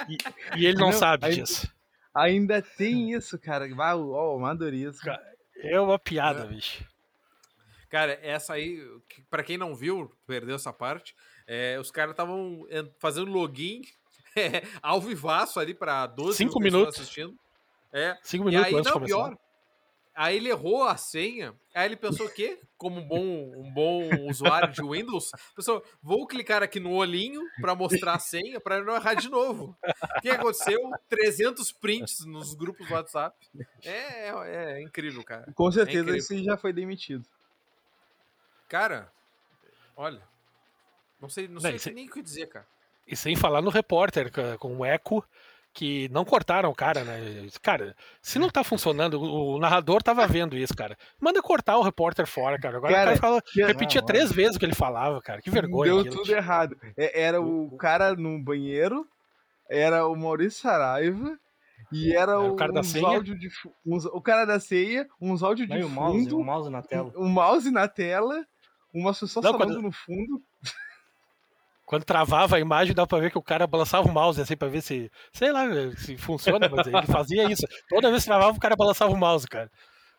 [0.08, 0.18] E,
[0.60, 1.70] e ele não, Não, sabe aí- disso.
[2.14, 3.66] Ainda tem isso, cara.
[3.74, 5.02] Vai, ó, o amadorismo.
[5.02, 5.22] Cara,
[5.56, 6.84] É uma piada, bicho.
[7.88, 8.82] Cara, essa aí,
[9.30, 11.14] pra quem não viu, perdeu essa parte,
[11.46, 13.82] é, os caras estavam en- fazendo login
[14.36, 16.96] é, ao vivaço ali pra 12 Cinco minutos.
[17.00, 17.34] assistindo.
[17.92, 19.14] É, Cinco e minutos aí, antes de não, começar.
[19.30, 19.38] pior.
[20.14, 21.54] Aí ele errou a senha.
[21.74, 22.60] Aí ele pensou o quê?
[22.76, 27.74] Como um bom, um bom usuário de Windows, pensou, vou clicar aqui no olhinho pra
[27.74, 29.76] mostrar a senha pra ele não errar de novo.
[30.16, 30.80] O que aconteceu?
[31.08, 33.36] 300 prints nos grupos do WhatsApp.
[33.84, 35.50] É, é, é incrível, cara.
[35.54, 36.18] Com certeza incrível.
[36.18, 37.24] esse já foi demitido.
[38.68, 39.12] Cara,
[39.96, 40.22] olha,
[41.20, 42.66] não sei, não Não, sei nem o que dizer, cara.
[43.06, 45.24] E sem falar no repórter com o eco,
[45.74, 47.46] que não cortaram o cara, né?
[47.62, 50.96] Cara, se não tá funcionando, o o narrador tava vendo isso, cara.
[51.20, 52.76] Manda cortar o repórter fora, cara.
[52.76, 55.40] Agora Cara, o cara fala, que- repetia não, três vezes o que ele falava, cara.
[55.40, 55.90] Que vergonha.
[55.92, 56.16] Deu aquilo.
[56.16, 56.76] tudo errado.
[56.96, 59.06] É- Era o cara no banheiro,
[59.70, 61.38] era o Maurício Saraiva
[61.90, 63.06] e era Era o o, cara da uns ceia.
[63.06, 63.48] áudio de
[63.86, 66.82] uns- o cara da ceia, uns áudios de e o mouse, fundo, o mouse na
[66.82, 67.12] tela.
[67.16, 68.44] um mouse na tela,
[68.92, 70.42] umas pessoas Não, falando quando- no fundo.
[71.84, 74.68] Quando travava a imagem, dava pra ver que o cara balançava o mouse, assim, pra
[74.68, 75.64] ver se, sei lá,
[75.96, 77.66] se funciona, mas ele fazia isso.
[77.88, 79.70] Toda vez que travava, o cara balançava o mouse, cara.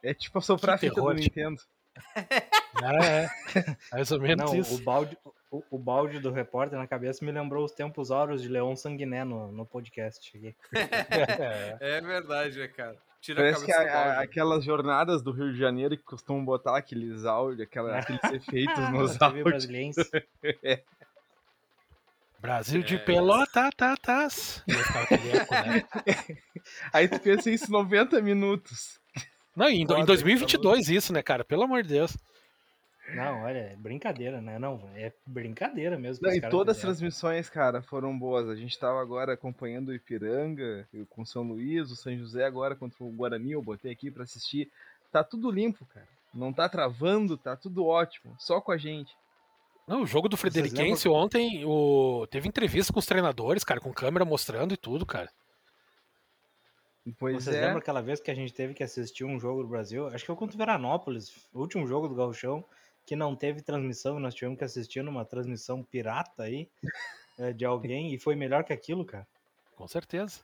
[0.03, 1.39] É tipo soprar a Que fita do terror, tipo.
[1.39, 1.61] Nintendo.
[2.83, 3.25] É,
[3.59, 3.75] é.
[3.91, 4.75] Mais ou menos Não, isso.
[4.75, 5.15] o balde,
[5.51, 9.23] o, o balde do repórter na cabeça me lembrou os tempos áureos de Leon Sanguiné
[9.23, 10.31] no, no podcast.
[10.73, 11.77] É.
[11.97, 12.97] É verdade, né, cara?
[13.21, 14.23] Tira a Parece que cabeça do a- a- balde.
[14.23, 19.11] aquelas jornadas do Rio de Janeiro que costumam botar aqueles áudios, aquela- aqueles efeitos nos
[19.13, 19.43] TV áudios.
[19.43, 20.01] brasiliense.
[22.43, 22.99] Brasil de É.
[22.99, 24.61] Pelotas.
[24.67, 25.83] E eu ficava aquele eco, né?
[26.91, 28.99] Aí tu pensa isso 90 minutos.
[29.55, 31.45] Não, em, em Foda, 2022 isso, né, cara?
[31.45, 32.17] Pelo amor de Deus.
[33.15, 34.59] Não, olha, é brincadeira, né?
[34.59, 36.27] Não, é brincadeira mesmo.
[36.27, 36.95] Não, e todas as fizeram.
[36.95, 38.49] transmissões, cara, foram boas.
[38.49, 43.01] A gente tava agora acompanhando o Ipiranga com São Luís, o São José agora contra
[43.03, 44.69] o Guarani, eu botei aqui pra assistir.
[45.13, 46.07] Tá tudo limpo, cara.
[46.33, 48.35] Não tá travando, tá tudo ótimo.
[48.37, 49.15] Só com a gente.
[49.87, 52.25] Não, o jogo do Frederiquense ontem, o...
[52.31, 55.29] teve entrevista com os treinadores, cara, com câmera mostrando e tudo, cara.
[57.19, 57.61] Pois Vocês é.
[57.61, 60.07] lembram aquela vez que a gente teve que assistir um jogo do Brasil?
[60.07, 62.63] Acho que foi contra o Veranópolis, o último jogo do Gauchão,
[63.05, 66.69] que não teve transmissão, nós tivemos que assistir numa transmissão pirata aí
[67.37, 69.27] eh, de alguém e foi melhor que aquilo, cara.
[69.75, 70.39] Com certeza.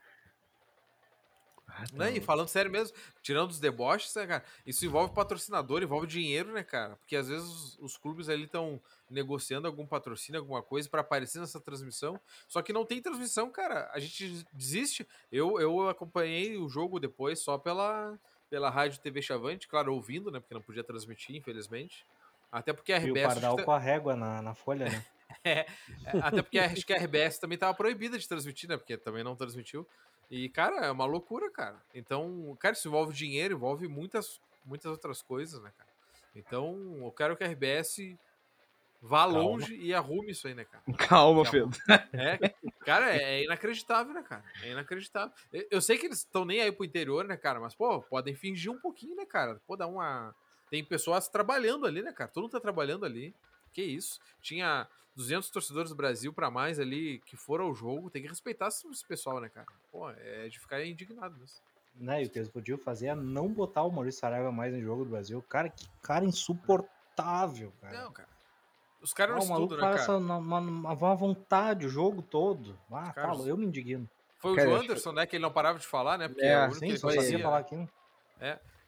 [1.80, 2.18] Ah, Né?
[2.18, 4.44] E falando sério mesmo, tirando os deboches, né, cara?
[4.66, 6.96] Isso envolve patrocinador, envolve dinheiro, né, cara?
[6.98, 11.40] Porque às vezes os, os clubes ali estão negociando algum patrocínio, alguma coisa pra aparecer
[11.40, 12.20] nessa transmissão.
[12.48, 13.90] Só que não tem transmissão, cara.
[13.94, 15.08] A gente desiste.
[15.32, 18.18] Eu, eu acompanhei o jogo depois só pela,
[18.50, 20.40] pela rádio TV Chavante, claro, ouvindo, né?
[20.40, 22.06] Porque não podia transmitir, infelizmente.
[22.52, 23.34] Até porque a E o RBS.
[23.34, 25.06] Pardal tá- com a régua na, na folha, né?
[25.44, 25.66] é,
[26.22, 28.78] até porque acho que a RBS também tava proibida de transmitir, né?
[28.78, 29.88] Porque também não transmitiu.
[30.30, 31.82] E, cara, é uma loucura, cara.
[31.94, 35.90] Então, cara, isso envolve dinheiro, envolve muitas, muitas outras coisas, né, cara?
[36.36, 38.16] Então, eu quero que a RBS
[39.02, 39.40] vá Calma.
[39.40, 40.84] longe e arrume isso aí, né, cara?
[40.98, 41.52] Calma, Calma.
[41.52, 41.80] Pedro.
[42.14, 42.38] É,
[42.86, 44.44] cara, é, é inacreditável, né, cara?
[44.62, 45.34] É inacreditável.
[45.52, 47.60] Eu, eu sei que eles estão nem aí pro interior, né, cara?
[47.60, 49.60] Mas, pô, podem fingir um pouquinho, né, cara?
[49.66, 50.36] Pô, dar uma.
[50.70, 52.30] Tem pessoas trabalhando ali, né, cara?
[52.30, 53.34] Todo mundo tá trabalhando ali.
[53.74, 54.20] Que isso?
[54.42, 54.88] Tinha
[55.20, 58.10] 200 torcedores do Brasil pra mais ali que foram ao jogo.
[58.10, 59.68] Tem que respeitar esse pessoal, né, cara?
[59.92, 61.58] Pô, é de ficar indignado mesmo.
[61.96, 62.24] né?
[62.24, 65.04] E o que eles podiam fazer é não botar o Maurício Saraiva mais em jogo
[65.04, 65.44] do Brasil.
[65.50, 68.02] Cara, que cara insuportável, cara.
[68.04, 68.30] Não, cara.
[69.02, 70.18] Os caras não o maluco estudam, né, faz cara?
[70.20, 72.78] essa, uma, uma, uma vontade o jogo todo.
[72.92, 74.10] Ah, Cara, fala, eu me indigno.
[74.38, 75.26] Foi o Cara, João acho que- Anderson, né?
[75.26, 76.28] Que ele não parava de falar, né?
[76.30, 77.62] Porque É, é, o único Sim, que só sabia falar né?
[77.62, 77.90] aquilo.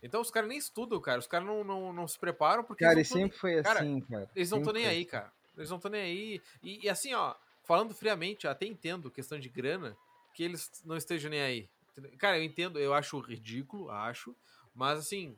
[0.04, 1.20] Então os caras nem estudam, cara.
[1.20, 3.40] Os caras não, não, não se preparam porque Cara, e eles não tão nem- sempre
[3.40, 4.30] foi Cara, assim, cara.
[4.36, 5.32] Eles não estão Sempre nem aí, cara.
[5.58, 6.42] Eles não estão nem aí.
[6.64, 9.96] E, e assim, ó, falando friamente, até entendo questão de grana,
[10.34, 11.70] que eles não estejam nem aí.
[12.18, 14.36] Cara, eu entendo, eu acho ridículo, acho.
[14.74, 15.36] Mas assim,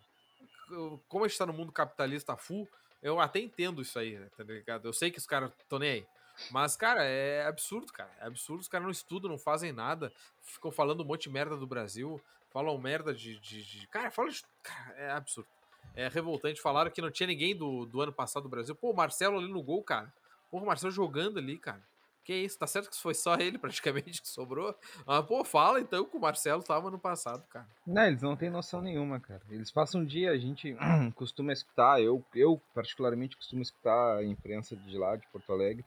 [1.07, 2.68] como a gente tá no mundo capitalista full,
[3.01, 4.88] eu até entendo isso aí, né, tá ligado?
[4.88, 6.07] Eu sei que os caras estão nem aí.
[6.49, 8.09] Mas, cara, é absurdo, cara.
[8.20, 8.61] É absurdo.
[8.61, 10.11] Os caras não estudam, não fazem nada.
[10.41, 12.20] Ficam falando um monte de merda do Brasil.
[12.49, 13.39] Falam merda de.
[13.39, 14.43] de, de- Cara, fala de.
[14.64, 15.47] Cara, é absurdo.
[15.96, 16.62] É revoltante.
[16.62, 18.76] Falaram que não tinha ninguém do, do ano passado do Brasil.
[18.76, 20.12] Pô, o Marcelo ali no gol, cara.
[20.50, 21.82] Pô, o Marcelo jogando ali, cara.
[22.24, 24.74] Que isso, tá certo que foi só ele praticamente que sobrou.
[25.06, 27.68] Mas, pô, fala então que o Marcelo tava no passado, cara.
[27.86, 29.41] Não, eles não têm noção nenhuma, cara.
[29.50, 30.76] Eles passam um dia, a gente
[31.16, 35.86] costuma escutar, eu, eu particularmente costumo escutar a imprensa de lá, de Porto Alegre,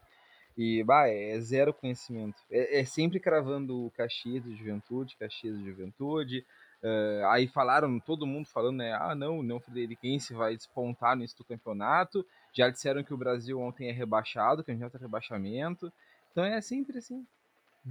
[0.57, 2.43] e, bah, é zero conhecimento.
[2.51, 6.47] É, é sempre cravando Caxias de Juventude, Caxias de Juventude,
[6.89, 11.23] eh, aí falaram, todo mundo falando, né, ah, não, o União Frederiquense vai despontar no
[11.23, 14.91] início do campeonato, já disseram que o Brasil ontem é rebaixado, que a gente já
[14.91, 15.93] tá rebaixamento,
[16.31, 17.27] então é sempre assim,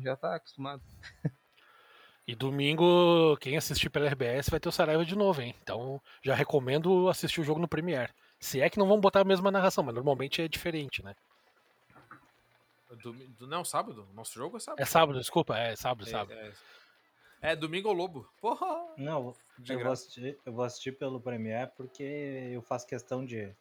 [0.01, 0.81] já tá acostumado.
[2.27, 5.53] E domingo, quem assistir pela RBS vai ter o Saraiva de novo, hein?
[5.61, 8.11] Então já recomendo assistir o jogo no Premiere.
[8.39, 11.15] Se é que não vão botar a mesma narração, mas normalmente é diferente, né?
[13.03, 14.07] Do, do- não, sábado?
[14.13, 14.81] Nosso jogo é sábado.
[14.81, 16.33] É sábado, desculpa, é sábado, É, sábado.
[16.33, 16.53] é, é
[17.53, 18.25] domingo ao Lobo.
[18.39, 18.65] Porra!
[18.97, 19.91] Não, eu vou, graça.
[20.03, 22.01] assistir, eu vou assistir pelo Premiere porque
[22.53, 23.53] eu faço questão de,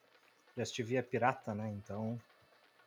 [0.55, 1.68] de assistir via pirata, né?
[1.70, 2.20] Então,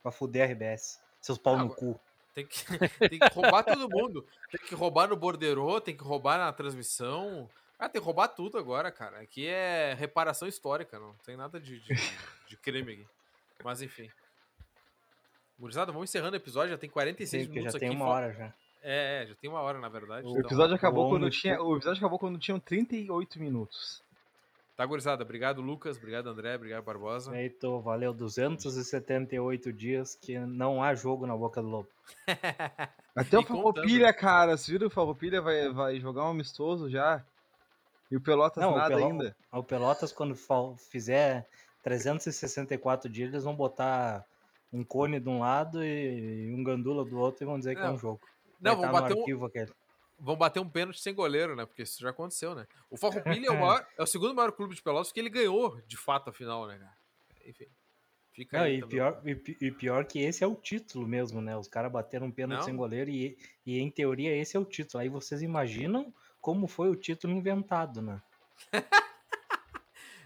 [0.01, 1.01] pra fuder a RBS.
[1.19, 1.99] Seus pau Ah, no cu.
[2.33, 2.63] Tem que,
[3.09, 4.25] tem que roubar todo mundo.
[4.49, 7.49] Tem que roubar no borderô, tem que roubar na transmissão.
[7.77, 9.19] Ah, tem que roubar tudo agora, cara.
[9.19, 11.93] Aqui é reparação histórica, não tem nada de, de,
[12.47, 13.07] de crime aqui.
[13.63, 14.09] Mas enfim.
[15.59, 17.87] Gurizada, vamos encerrando o episódio, já tem 46 Sim, minutos já aqui.
[17.87, 18.53] tem uma hora já.
[18.81, 20.25] É, é, já tem uma hora, na verdade.
[20.25, 24.01] O O então- episódio acabou quando de- tinha, o episódio acabou quando tinham 38 minutos.
[24.75, 25.23] Tá, gurizada.
[25.23, 25.97] Obrigado, Lucas.
[25.97, 26.55] Obrigado, André.
[26.55, 27.31] Obrigado, Barbosa.
[27.31, 31.89] Feito, valeu 278 dias que não há jogo na boca do lobo.
[33.15, 33.73] Até o E contando.
[33.73, 34.87] Farroupilha, cara, você viu?
[34.87, 37.23] O Farroupilha vai, vai jogar um amistoso já.
[38.11, 39.35] E o Pelotas Não, o, nada Pelo- ainda.
[39.51, 40.35] o Pelotas, quando
[40.77, 41.45] fizer
[41.83, 44.23] 364 dias, eles vão botar
[44.71, 47.89] um cone de um lado e um gandula do outro e vão dizer que é
[47.89, 48.21] um jogo.
[48.59, 49.71] Não, vamos tá bater, um, arquivo aquele.
[50.19, 51.65] vão bater um pênalti sem goleiro, né?
[51.65, 52.67] Porque isso já aconteceu, né?
[52.89, 55.79] O Farroupilha é, o maior- é o segundo maior clube de Pelotas porque ele ganhou,
[55.87, 56.97] de fato, a final, né, cara?
[57.45, 57.67] Enfim.
[58.33, 58.89] Fica Não, e, também.
[58.89, 61.57] pior, e, e pior que esse é o título mesmo, né?
[61.57, 62.65] Os caras bateram um pênalti Não.
[62.65, 63.35] sem goleiro e,
[63.65, 65.01] e, em teoria, esse é o título.
[65.01, 68.21] Aí vocês imaginam como foi o título inventado, né?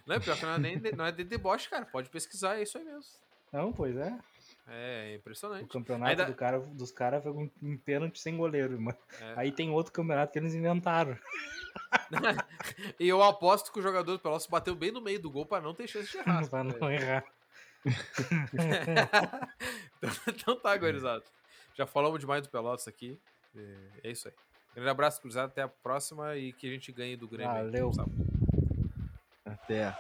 [0.05, 1.85] Não, pior que não é, nem não é de deboche, cara.
[1.85, 3.03] Pode pesquisar, é isso aí mesmo.
[3.53, 4.17] Não, pois é.
[4.67, 5.67] É O impressionante.
[5.67, 8.79] campeonato Ainda- do cara, dos caras foi um, um pênalti sem goleiro.
[8.79, 8.95] Mas...
[9.19, 9.33] É.
[9.37, 11.17] Aí tem outro campeonato que eles inventaram.
[12.99, 15.61] E eu aposto que o jogador do Pelotas bateu bem no meio do gol pra
[15.61, 16.45] não ter chance de errar.
[16.49, 17.23] pra não errar.
[20.27, 21.23] então tá, gurizada.
[21.73, 23.17] Já falamos demais do Pelotas aqui.
[23.55, 24.33] É, É isso aí.
[24.75, 25.47] Grande abraço, cruzado.
[25.49, 27.51] Até a próxima e que a gente ganhe do Grêmio.
[27.51, 27.93] aí, Valeu.
[27.93, 28.15] sábado.
[29.45, 29.95] Até.